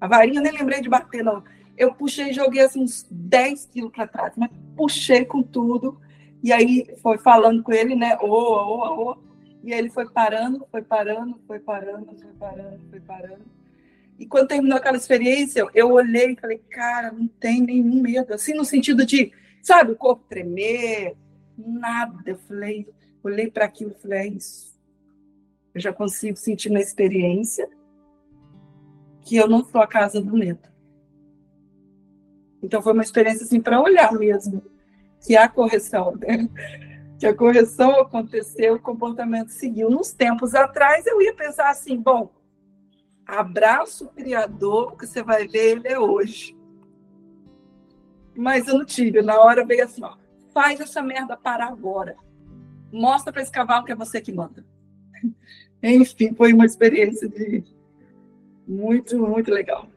[0.01, 1.43] A varinha eu nem lembrei de bater, não.
[1.77, 6.01] Eu puxei e joguei assim, uns 10 quilos para trás, mas puxei com tudo.
[6.43, 8.17] E aí foi falando com ele, né?
[8.21, 9.17] Ô, ô, ô.
[9.63, 13.45] E ele foi parando, foi parando, foi parando, foi parando, foi parando.
[14.19, 18.33] E quando terminou aquela experiência, eu olhei e falei, cara, não tem nenhum medo.
[18.33, 19.33] Assim, no sentido de,
[19.63, 21.17] sabe, o corpo tremer,
[21.59, 22.23] nada.
[22.25, 22.89] Eu falei,
[23.23, 24.75] olhei para aquilo e falei, é isso.
[25.75, 27.69] Eu já consigo sentir na experiência
[29.23, 30.71] que eu não sou a casa do neto.
[32.67, 34.61] Então foi uma experiência assim para olhar mesmo
[35.25, 36.49] que a correção, né?
[37.17, 39.89] que a correção aconteceu, o comportamento seguiu.
[39.89, 42.31] Nos tempos atrás eu ia pensar assim, bom,
[43.25, 46.57] abraço o criador, que você vai ver ele é hoje.
[48.37, 49.23] Mas eu não tive.
[49.23, 50.17] Na hora veio assim, ó.
[50.53, 52.17] Faz essa merda parar agora.
[52.93, 54.65] Mostra para esse cavalo que é você que manda.
[55.83, 57.65] Enfim, foi uma experiência de
[58.67, 59.89] muito, muito legal.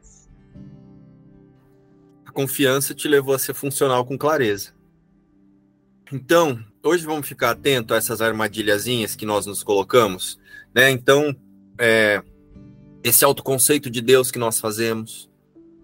[2.40, 4.72] Confiança te levou a ser funcional com clareza.
[6.10, 10.40] Então, hoje vamos ficar atento a essas armadilhazinhas que nós nos colocamos,
[10.74, 10.90] né?
[10.90, 11.36] Então,
[11.78, 12.22] é,
[13.04, 15.28] esse autoconceito de Deus que nós fazemos,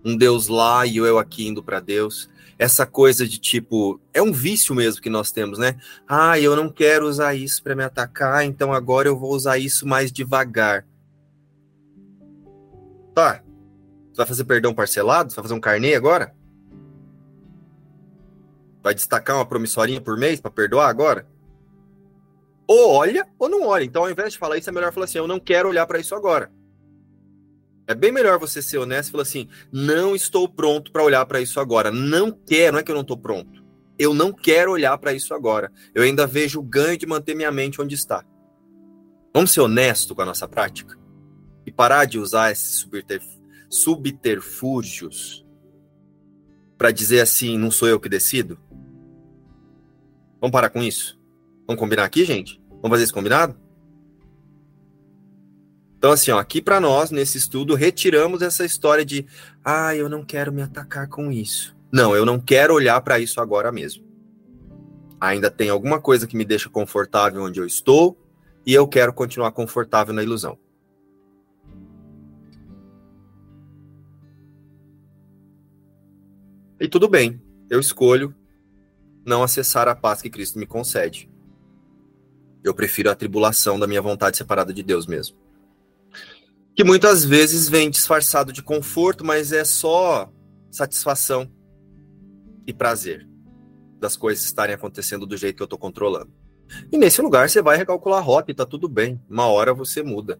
[0.02, 2.26] um Deus lá e eu aqui indo para Deus,
[2.58, 5.76] essa coisa de tipo, é um vício mesmo que nós temos, né?
[6.08, 9.86] Ah, eu não quero usar isso para me atacar, então agora eu vou usar isso
[9.86, 10.86] mais devagar.
[13.14, 13.42] Tá.
[14.10, 15.30] Você vai fazer perdão parcelado?
[15.30, 16.34] Você vai fazer um carnê agora?
[18.86, 21.26] Vai destacar uma promissorinha por mês para perdoar agora?
[22.68, 23.82] Ou olha ou não olha.
[23.82, 25.98] Então, ao invés de falar isso, é melhor falar assim: eu não quero olhar para
[25.98, 26.52] isso agora.
[27.88, 31.40] É bem melhor você ser honesto e falar assim: não estou pronto para olhar para
[31.40, 31.90] isso agora.
[31.90, 33.64] Não quero, não é que eu não estou pronto.
[33.98, 35.72] Eu não quero olhar para isso agora.
[35.92, 38.24] Eu ainda vejo o ganho de manter minha mente onde está.
[39.34, 40.96] Vamos ser honesto com a nossa prática?
[41.66, 42.88] e parar de usar esses
[43.68, 45.44] subterfúgios
[46.78, 48.56] para dizer assim, não sou eu que decido?
[50.46, 51.18] Vamos parar com isso?
[51.66, 52.62] Vamos combinar aqui, gente?
[52.80, 53.56] Vamos fazer isso combinado?
[55.98, 59.26] Então, assim, ó, aqui para nós, nesse estudo, retiramos essa história de,
[59.64, 61.76] ah, eu não quero me atacar com isso.
[61.92, 64.04] Não, eu não quero olhar para isso agora mesmo.
[65.20, 68.16] Ainda tem alguma coisa que me deixa confortável onde eu estou
[68.64, 70.56] e eu quero continuar confortável na ilusão.
[76.78, 78.32] E tudo bem, eu escolho
[79.26, 81.28] não acessar a paz que Cristo me concede.
[82.62, 85.36] Eu prefiro a tribulação da minha vontade separada de Deus mesmo.
[86.74, 90.32] Que muitas vezes vem disfarçado de conforto, mas é só
[90.70, 91.50] satisfação
[92.66, 93.26] e prazer
[93.98, 96.32] das coisas estarem acontecendo do jeito que eu estou controlando.
[96.92, 99.20] E nesse lugar você vai recalcular a rota e tá tudo bem.
[99.28, 100.38] Uma hora você muda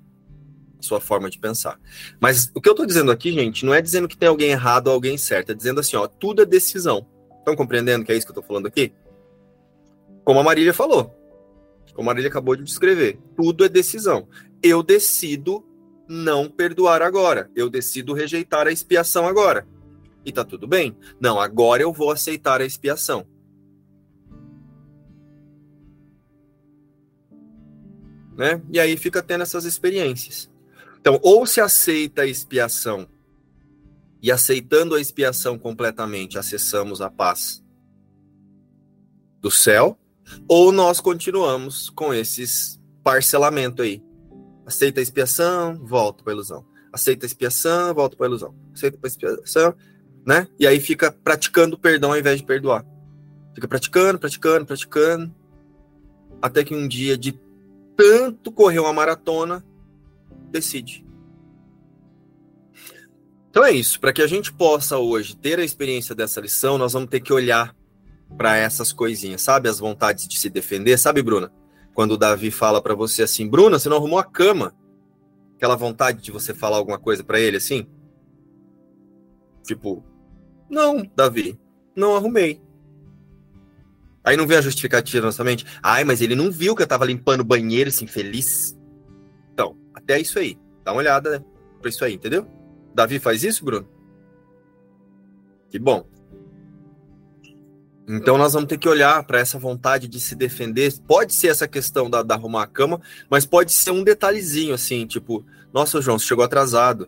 [0.80, 1.80] sua forma de pensar.
[2.20, 4.88] Mas o que eu estou dizendo aqui, gente, não é dizendo que tem alguém errado
[4.88, 7.06] ou alguém certo, é dizendo assim, ó, tudo é decisão.
[7.46, 8.92] Estão compreendendo que é isso que eu estou falando aqui?
[10.24, 11.14] Como a Marília falou,
[11.94, 14.26] como a Marília acabou de descrever, tudo é decisão.
[14.60, 15.64] Eu decido
[16.08, 19.64] não perdoar agora, eu decido rejeitar a expiação agora.
[20.24, 20.98] E tá tudo bem?
[21.20, 23.24] Não, agora eu vou aceitar a expiação.
[28.36, 28.60] Né?
[28.72, 30.50] E aí fica tendo essas experiências.
[31.00, 33.06] Então, ou se aceita a expiação
[34.26, 37.64] e aceitando a expiação completamente, acessamos a paz
[39.40, 39.96] do céu,
[40.48, 44.02] ou nós continuamos com esses parcelamento aí.
[44.66, 46.66] Aceita a expiação, volta para a ilusão.
[46.92, 48.52] Aceita a expiação, volta para a ilusão.
[48.74, 49.76] Aceita a expiação,
[50.26, 50.48] né?
[50.58, 52.84] E aí fica praticando perdão ao invés de perdoar.
[53.54, 55.32] Fica praticando, praticando, praticando,
[56.42, 57.38] até que um dia de
[57.96, 59.64] tanto correr uma maratona,
[60.50, 61.05] decide.
[63.56, 63.98] Então é isso.
[63.98, 67.32] Para que a gente possa hoje ter a experiência dessa lição, nós vamos ter que
[67.32, 67.74] olhar
[68.36, 69.66] para essas coisinhas, sabe?
[69.66, 71.50] As vontades de se defender, sabe, Bruna?
[71.94, 74.76] Quando o Davi fala para você assim, Bruna, você não arrumou a cama?
[75.54, 77.86] Aquela vontade de você falar alguma coisa para ele assim?
[79.66, 80.04] Tipo,
[80.68, 81.58] não, Davi,
[81.96, 82.60] não arrumei.
[84.22, 85.64] Aí não vem a justificativa na nossa mente.
[85.82, 88.78] Ai, mas ele não viu que eu tava limpando o banheiro, assim, feliz.
[89.54, 90.58] Então, até isso aí.
[90.84, 91.42] Dá uma olhada
[91.80, 92.55] pra isso aí, entendeu?
[92.96, 93.86] Davi faz isso, Bruno?
[95.68, 96.08] Que bom.
[98.08, 100.94] Então nós vamos ter que olhar para essa vontade de se defender.
[101.06, 105.06] Pode ser essa questão da, da, arrumar a cama, mas pode ser um detalhezinho assim,
[105.06, 105.44] tipo,
[105.74, 107.06] nossa, João, você chegou atrasado.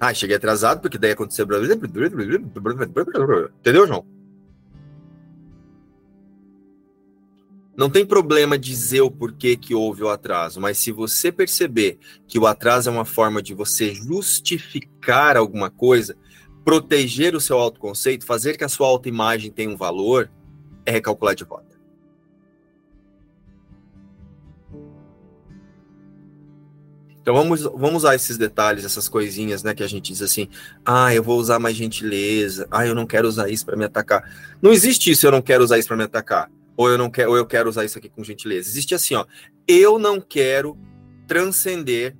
[0.00, 1.46] Ah, cheguei atrasado porque daí aconteceu.
[3.60, 4.04] Entendeu, João?
[7.78, 11.96] Não tem problema dizer o porquê que houve o atraso, mas se você perceber
[12.26, 16.16] que o atraso é uma forma de você justificar alguma coisa,
[16.64, 20.28] proteger o seu autoconceito, fazer que a sua autoimagem tenha um valor,
[20.84, 21.78] é recalcular de rota.
[27.20, 30.48] Então vamos, vamos usar esses detalhes, essas coisinhas, né, que a gente diz assim:
[30.84, 32.66] "Ah, eu vou usar mais gentileza.
[32.72, 34.28] Ah, eu não quero usar isso para me atacar".
[34.60, 37.32] Não existe isso, eu não quero usar isso para me atacar ou eu não quero,
[37.32, 38.68] ou eu quero usar isso aqui com gentileza.
[38.68, 39.26] Existe assim, ó.
[39.66, 40.78] Eu não quero
[41.26, 42.16] transcender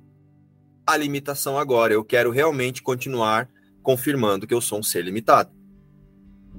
[0.85, 1.93] a limitação agora.
[1.93, 3.49] Eu quero realmente continuar
[3.81, 5.49] confirmando que eu sou um ser limitado.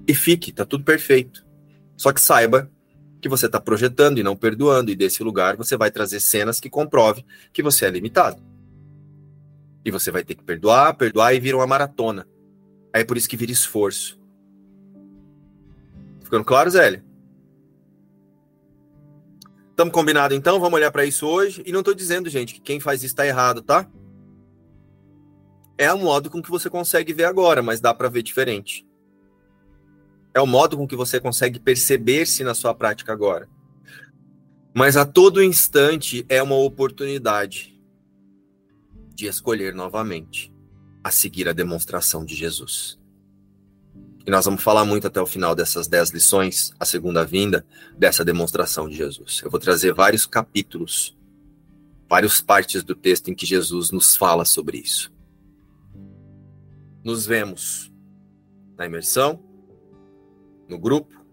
[0.08, 1.46] E fique, tá tudo perfeito.
[1.94, 2.70] Só que saiba
[3.20, 6.70] que você está projetando e não perdoando, e desse lugar você vai trazer cenas que
[6.70, 7.22] comprovem
[7.52, 8.42] que você é limitado.
[9.84, 12.26] E você vai ter que perdoar, perdoar e vira uma maratona.
[12.94, 14.18] Aí é por isso que vira esforço.
[16.24, 17.09] Ficando claro, Zélia?
[19.80, 20.60] Estamos combinados então?
[20.60, 21.62] Vamos olhar para isso hoje.
[21.64, 23.90] E não estou dizendo, gente, que quem faz isso está errado, tá?
[25.78, 28.86] É o modo com que você consegue ver agora, mas dá para ver diferente.
[30.34, 33.48] É o modo com que você consegue perceber-se na sua prática agora.
[34.74, 37.82] Mas a todo instante é uma oportunidade
[39.14, 40.52] de escolher novamente
[41.02, 42.99] a seguir a demonstração de Jesus.
[44.26, 47.64] E nós vamos falar muito até o final dessas dez lições, a segunda vinda,
[47.96, 49.40] dessa demonstração de Jesus.
[49.42, 51.16] Eu vou trazer vários capítulos,
[52.08, 55.10] várias partes do texto em que Jesus nos fala sobre isso.
[57.02, 57.90] Nos vemos
[58.76, 59.42] na imersão,
[60.68, 61.24] no grupo,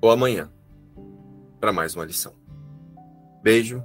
[0.00, 0.50] ou amanhã,
[1.60, 2.34] para mais uma lição.
[3.42, 3.82] Beijo